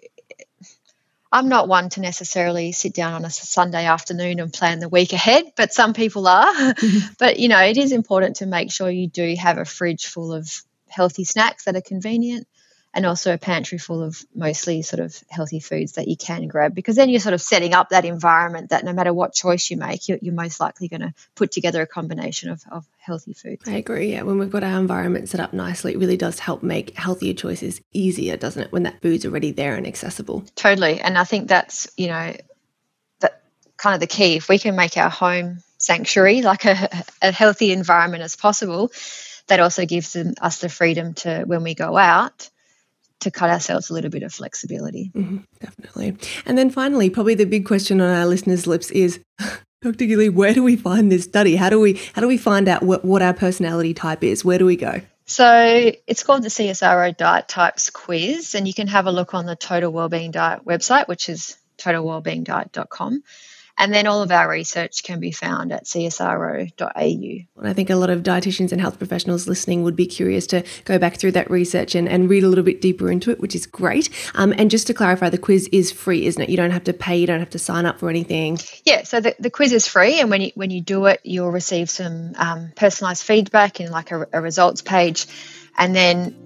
I'm 1.33 1.47
not 1.47 1.69
one 1.69 1.87
to 1.91 2.01
necessarily 2.01 2.73
sit 2.73 2.93
down 2.93 3.13
on 3.13 3.23
a 3.23 3.29
Sunday 3.29 3.85
afternoon 3.85 4.41
and 4.41 4.51
plan 4.51 4.79
the 4.79 4.89
week 4.89 5.13
ahead, 5.13 5.45
but 5.55 5.73
some 5.73 5.93
people 5.93 6.27
are. 6.27 6.53
But 7.17 7.39
you 7.39 7.47
know, 7.47 7.61
it 7.61 7.77
is 7.77 7.93
important 7.93 8.37
to 8.37 8.45
make 8.45 8.69
sure 8.69 8.89
you 8.89 9.07
do 9.07 9.33
have 9.39 9.57
a 9.57 9.63
fridge 9.63 10.07
full 10.07 10.33
of 10.33 10.51
healthy 10.89 11.23
snacks 11.23 11.63
that 11.63 11.77
are 11.77 11.81
convenient 11.81 12.47
and 12.93 13.05
also 13.05 13.33
a 13.33 13.37
pantry 13.37 13.77
full 13.77 14.03
of 14.03 14.23
mostly 14.35 14.81
sort 14.81 14.99
of 14.99 15.17
healthy 15.29 15.59
foods 15.59 15.93
that 15.93 16.07
you 16.07 16.17
can 16.17 16.47
grab 16.47 16.75
because 16.75 16.95
then 16.95 17.09
you're 17.09 17.21
sort 17.21 17.33
of 17.33 17.41
setting 17.41 17.73
up 17.73 17.89
that 17.89 18.03
environment 18.03 18.69
that 18.69 18.83
no 18.83 18.91
matter 18.91 19.13
what 19.13 19.33
choice 19.33 19.69
you 19.69 19.77
make, 19.77 20.09
you're, 20.09 20.17
you're 20.21 20.33
most 20.33 20.59
likely 20.59 20.89
going 20.89 21.01
to 21.01 21.13
put 21.35 21.51
together 21.51 21.81
a 21.81 21.87
combination 21.87 22.49
of, 22.49 22.63
of 22.69 22.85
healthy 22.97 23.33
foods. 23.33 23.67
I 23.67 23.73
agree. 23.73 24.11
Yeah, 24.11 24.23
when 24.23 24.37
we've 24.37 24.51
got 24.51 24.63
our 24.63 24.77
environment 24.77 25.29
set 25.29 25.39
up 25.39 25.53
nicely, 25.53 25.93
it 25.93 25.99
really 25.99 26.17
does 26.17 26.39
help 26.39 26.63
make 26.63 26.97
healthier 26.97 27.33
choices 27.33 27.81
easier, 27.93 28.35
doesn't 28.35 28.63
it? 28.63 28.71
When 28.71 28.83
that 28.83 29.01
food's 29.01 29.25
already 29.25 29.51
there 29.51 29.75
and 29.75 29.87
accessible. 29.87 30.43
Totally. 30.55 30.99
And 30.99 31.17
I 31.17 31.23
think 31.23 31.47
that's, 31.47 31.89
you 31.95 32.07
know, 32.07 32.35
that 33.19 33.41
kind 33.77 33.93
of 33.93 34.01
the 34.01 34.07
key. 34.07 34.35
If 34.35 34.49
we 34.49 34.59
can 34.59 34.75
make 34.75 34.97
our 34.97 35.09
home 35.09 35.59
sanctuary 35.77 36.41
like 36.41 36.65
a, 36.65 37.05
a 37.21 37.31
healthy 37.31 37.71
environment 37.71 38.23
as 38.23 38.35
possible, 38.35 38.91
that 39.47 39.61
also 39.61 39.85
gives 39.85 40.13
them, 40.13 40.33
us 40.41 40.59
the 40.59 40.69
freedom 40.69 41.13
to, 41.13 41.43
when 41.45 41.63
we 41.63 41.73
go 41.73 41.97
out, 41.97 42.49
to 43.21 43.31
cut 43.31 43.49
ourselves 43.49 43.89
a 43.89 43.93
little 43.93 44.11
bit 44.11 44.23
of 44.23 44.33
flexibility. 44.33 45.11
Mm-hmm, 45.15 45.37
definitely. 45.59 46.17
And 46.45 46.57
then 46.57 46.69
finally, 46.69 47.09
probably 47.09 47.35
the 47.35 47.45
big 47.45 47.65
question 47.65 48.01
on 48.01 48.09
our 48.09 48.25
listeners' 48.25 48.67
lips 48.67 48.91
is 48.91 49.19
Dr. 49.81 50.05
Gilly, 50.05 50.29
where 50.29 50.53
do 50.53 50.61
we 50.61 50.75
find 50.75 51.11
this 51.11 51.23
study? 51.23 51.55
How 51.55 51.69
do 51.69 51.79
we 51.79 51.99
how 52.13 52.21
do 52.21 52.27
we 52.27 52.37
find 52.37 52.67
out 52.67 52.83
what, 52.83 53.03
what 53.03 53.21
our 53.21 53.33
personality 53.33 53.93
type 53.93 54.23
is? 54.23 54.45
Where 54.45 54.59
do 54.59 54.65
we 54.65 54.75
go? 54.75 55.01
So 55.25 55.91
it's 56.07 56.23
called 56.23 56.43
the 56.43 56.49
CSIRO 56.49 57.15
Diet 57.15 57.47
Types 57.47 57.89
Quiz, 57.89 58.53
and 58.53 58.67
you 58.67 58.73
can 58.73 58.87
have 58.87 59.07
a 59.07 59.11
look 59.11 59.33
on 59.33 59.45
the 59.45 59.55
Total 59.55 59.91
Wellbeing 59.91 60.31
Diet 60.31 60.65
website, 60.65 61.07
which 61.07 61.29
is 61.29 61.57
totalwellbeingdiet.com. 61.77 63.23
And 63.77 63.93
then 63.93 64.07
all 64.07 64.21
of 64.21 64.31
our 64.31 64.49
research 64.49 65.03
can 65.03 65.19
be 65.19 65.31
found 65.31 65.71
at 65.71 65.85
csiro.au. 65.85 67.67
I 67.67 67.73
think 67.73 67.89
a 67.89 67.95
lot 67.95 68.09
of 68.09 68.23
dietitians 68.23 68.71
and 68.71 68.81
health 68.81 68.97
professionals 68.97 69.47
listening 69.47 69.83
would 69.83 69.95
be 69.95 70.05
curious 70.05 70.45
to 70.47 70.63
go 70.85 70.99
back 70.99 71.17
through 71.17 71.31
that 71.33 71.49
research 71.49 71.95
and, 71.95 72.07
and 72.07 72.29
read 72.29 72.43
a 72.43 72.47
little 72.47 72.63
bit 72.63 72.81
deeper 72.81 73.11
into 73.11 73.31
it, 73.31 73.39
which 73.39 73.55
is 73.55 73.65
great. 73.65 74.09
Um, 74.35 74.53
and 74.57 74.69
just 74.69 74.87
to 74.87 74.93
clarify, 74.93 75.29
the 75.29 75.37
quiz 75.37 75.69
is 75.71 75.91
free, 75.91 76.25
isn't 76.25 76.41
it? 76.41 76.49
You 76.49 76.57
don't 76.57 76.71
have 76.71 76.83
to 76.85 76.93
pay, 76.93 77.17
you 77.17 77.27
don't 77.27 77.39
have 77.39 77.49
to 77.51 77.59
sign 77.59 77.85
up 77.85 77.99
for 77.99 78.09
anything. 78.09 78.59
Yeah, 78.85 79.03
so 79.03 79.19
the, 79.19 79.35
the 79.39 79.49
quiz 79.49 79.73
is 79.73 79.87
free, 79.87 80.19
and 80.19 80.29
when 80.29 80.41
you 80.41 80.51
when 80.55 80.69
you 80.69 80.81
do 80.81 81.05
it, 81.05 81.21
you'll 81.23 81.51
receive 81.51 81.89
some 81.89 82.33
um, 82.37 82.71
personalised 82.75 83.23
feedback 83.23 83.79
in 83.79 83.91
like 83.91 84.11
a, 84.11 84.27
a 84.33 84.41
results 84.41 84.81
page, 84.81 85.27
and 85.77 85.95
then 85.95 86.40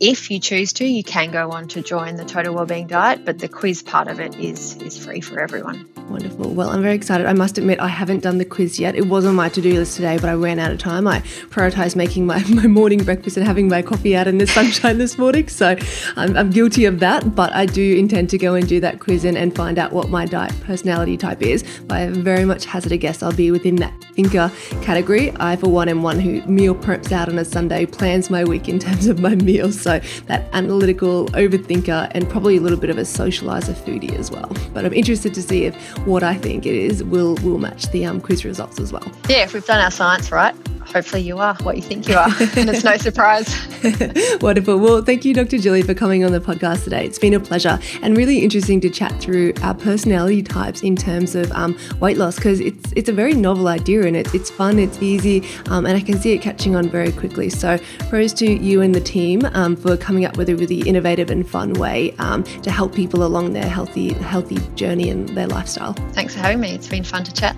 if 0.00 0.30
you 0.30 0.40
choose 0.40 0.72
to, 0.74 0.84
you 0.86 1.04
can 1.04 1.30
go 1.30 1.50
on 1.50 1.68
to 1.68 1.82
join 1.82 2.16
the 2.16 2.24
Total 2.24 2.54
Wellbeing 2.54 2.86
Diet, 2.86 3.24
but 3.24 3.38
the 3.38 3.48
quiz 3.48 3.82
part 3.82 4.08
of 4.08 4.18
it 4.18 4.34
is 4.36 4.76
is 4.76 4.96
free 4.96 5.20
for 5.20 5.38
everyone. 5.38 5.86
Wonderful. 6.08 6.50
Well, 6.50 6.70
I'm 6.70 6.82
very 6.82 6.94
excited. 6.94 7.26
I 7.26 7.34
must 7.34 7.58
admit, 7.58 7.78
I 7.78 7.86
haven't 7.86 8.22
done 8.22 8.38
the 8.38 8.44
quiz 8.44 8.80
yet. 8.80 8.96
It 8.96 9.06
was 9.06 9.24
on 9.24 9.36
my 9.36 9.48
to 9.50 9.60
do 9.60 9.74
list 9.74 9.96
today, 9.96 10.16
but 10.18 10.28
I 10.28 10.34
ran 10.34 10.58
out 10.58 10.72
of 10.72 10.78
time. 10.78 11.06
I 11.06 11.20
prioritised 11.50 11.94
making 11.94 12.26
my, 12.26 12.42
my 12.48 12.66
morning 12.66 13.04
breakfast 13.04 13.36
and 13.36 13.46
having 13.46 13.68
my 13.68 13.82
coffee 13.82 14.16
out 14.16 14.26
in 14.26 14.38
the 14.38 14.46
sunshine 14.46 14.98
this 14.98 15.18
morning. 15.18 15.48
So 15.48 15.76
I'm, 16.16 16.36
I'm, 16.36 16.50
guilty 16.50 16.86
of 16.86 16.98
that, 16.98 17.36
but 17.36 17.52
I 17.52 17.66
do 17.66 17.96
intend 17.96 18.30
to 18.30 18.38
go 18.38 18.54
and 18.54 18.66
do 18.66 18.80
that 18.80 18.98
quiz 18.98 19.24
and, 19.24 19.38
and 19.38 19.54
find 19.54 19.78
out 19.78 19.92
what 19.92 20.08
my 20.08 20.26
diet 20.26 20.58
personality 20.62 21.16
type 21.16 21.42
is. 21.42 21.62
But 21.82 21.98
I 21.98 22.06
very 22.08 22.44
much 22.44 22.64
hazard 22.64 22.92
a 22.92 22.96
guess 22.96 23.22
I'll 23.22 23.32
be 23.32 23.52
within 23.52 23.76
that 23.76 23.92
overthinker 24.20 24.82
category. 24.82 25.32
I, 25.36 25.56
for 25.56 25.68
one, 25.68 25.88
am 25.88 26.02
one 26.02 26.20
who 26.20 26.42
meal 26.42 26.74
preps 26.74 27.12
out 27.12 27.28
on 27.28 27.38
a 27.38 27.44
Sunday, 27.44 27.86
plans 27.86 28.30
my 28.30 28.44
week 28.44 28.68
in 28.68 28.78
terms 28.78 29.06
of 29.06 29.20
my 29.20 29.34
meals. 29.34 29.80
So 29.80 30.00
that 30.26 30.48
analytical 30.52 31.26
overthinker 31.28 32.10
and 32.12 32.28
probably 32.28 32.56
a 32.56 32.60
little 32.60 32.78
bit 32.78 32.90
of 32.90 32.98
a 32.98 33.02
socializer 33.02 33.74
foodie 33.74 34.14
as 34.18 34.30
well. 34.30 34.50
But 34.72 34.84
I'm 34.84 34.92
interested 34.92 35.34
to 35.34 35.42
see 35.42 35.64
if 35.64 35.74
what 36.06 36.22
I 36.22 36.34
think 36.34 36.66
it 36.66 36.74
is 36.74 37.02
will 37.04 37.34
will 37.36 37.58
match 37.58 37.90
the 37.90 38.04
um, 38.04 38.20
quiz 38.20 38.44
results 38.44 38.78
as 38.80 38.92
well. 38.92 39.06
Yeah, 39.28 39.44
if 39.44 39.54
we've 39.54 39.64
done 39.64 39.80
our 39.80 39.90
science 39.90 40.30
right, 40.30 40.54
hopefully 40.92 41.22
you 41.22 41.38
are 41.38 41.54
what 41.62 41.76
you 41.76 41.82
think 41.82 42.08
you 42.08 42.16
are. 42.16 42.28
and 42.56 42.68
it's 42.68 42.84
no 42.84 42.96
surprise. 42.96 43.48
Wonderful. 44.40 44.78
Well, 44.78 45.02
thank 45.02 45.24
you, 45.24 45.32
Dr. 45.34 45.58
Julie, 45.58 45.82
for 45.82 45.94
coming 45.94 46.24
on 46.24 46.32
the 46.32 46.40
podcast 46.40 46.84
today. 46.84 47.04
It's 47.04 47.18
been 47.18 47.34
a 47.34 47.40
pleasure 47.40 47.78
and 48.02 48.16
really 48.16 48.38
interesting 48.40 48.80
to 48.82 48.90
chat 48.90 49.18
through 49.20 49.54
our 49.62 49.74
personality 49.74 50.42
types 50.42 50.82
in 50.82 50.96
terms 50.96 51.34
of 51.34 51.50
um, 51.52 51.78
weight 52.00 52.16
loss 52.16 52.36
because 52.36 52.60
it's 52.60 52.92
it's 52.92 53.08
a 53.08 53.12
very 53.12 53.34
novel 53.34 53.68
idea 53.68 54.02
and 54.10 54.16
it, 54.16 54.34
it's 54.34 54.50
fun, 54.50 54.78
it's 54.80 55.00
easy, 55.00 55.46
um, 55.66 55.86
and 55.86 55.96
I 55.96 56.00
can 56.00 56.18
see 56.18 56.32
it 56.32 56.42
catching 56.42 56.74
on 56.74 56.88
very 56.88 57.12
quickly. 57.12 57.48
So, 57.48 57.78
pros 58.08 58.32
to 58.34 58.46
you 58.46 58.82
and 58.82 58.92
the 58.92 59.00
team 59.00 59.42
um, 59.54 59.76
for 59.76 59.96
coming 59.96 60.24
up 60.24 60.36
with 60.36 60.48
a 60.48 60.56
really 60.56 60.80
innovative 60.80 61.30
and 61.30 61.48
fun 61.48 61.74
way 61.74 62.14
um, 62.18 62.42
to 62.62 62.70
help 62.70 62.92
people 62.92 63.22
along 63.24 63.52
their 63.52 63.68
healthy 63.68 64.12
healthy 64.14 64.58
journey 64.74 65.10
and 65.10 65.28
their 65.30 65.46
lifestyle. 65.46 65.92
Thanks 66.12 66.34
for 66.34 66.40
having 66.40 66.60
me. 66.60 66.72
It's 66.72 66.88
been 66.88 67.04
fun 67.04 67.22
to 67.24 67.32
chat. 67.32 67.56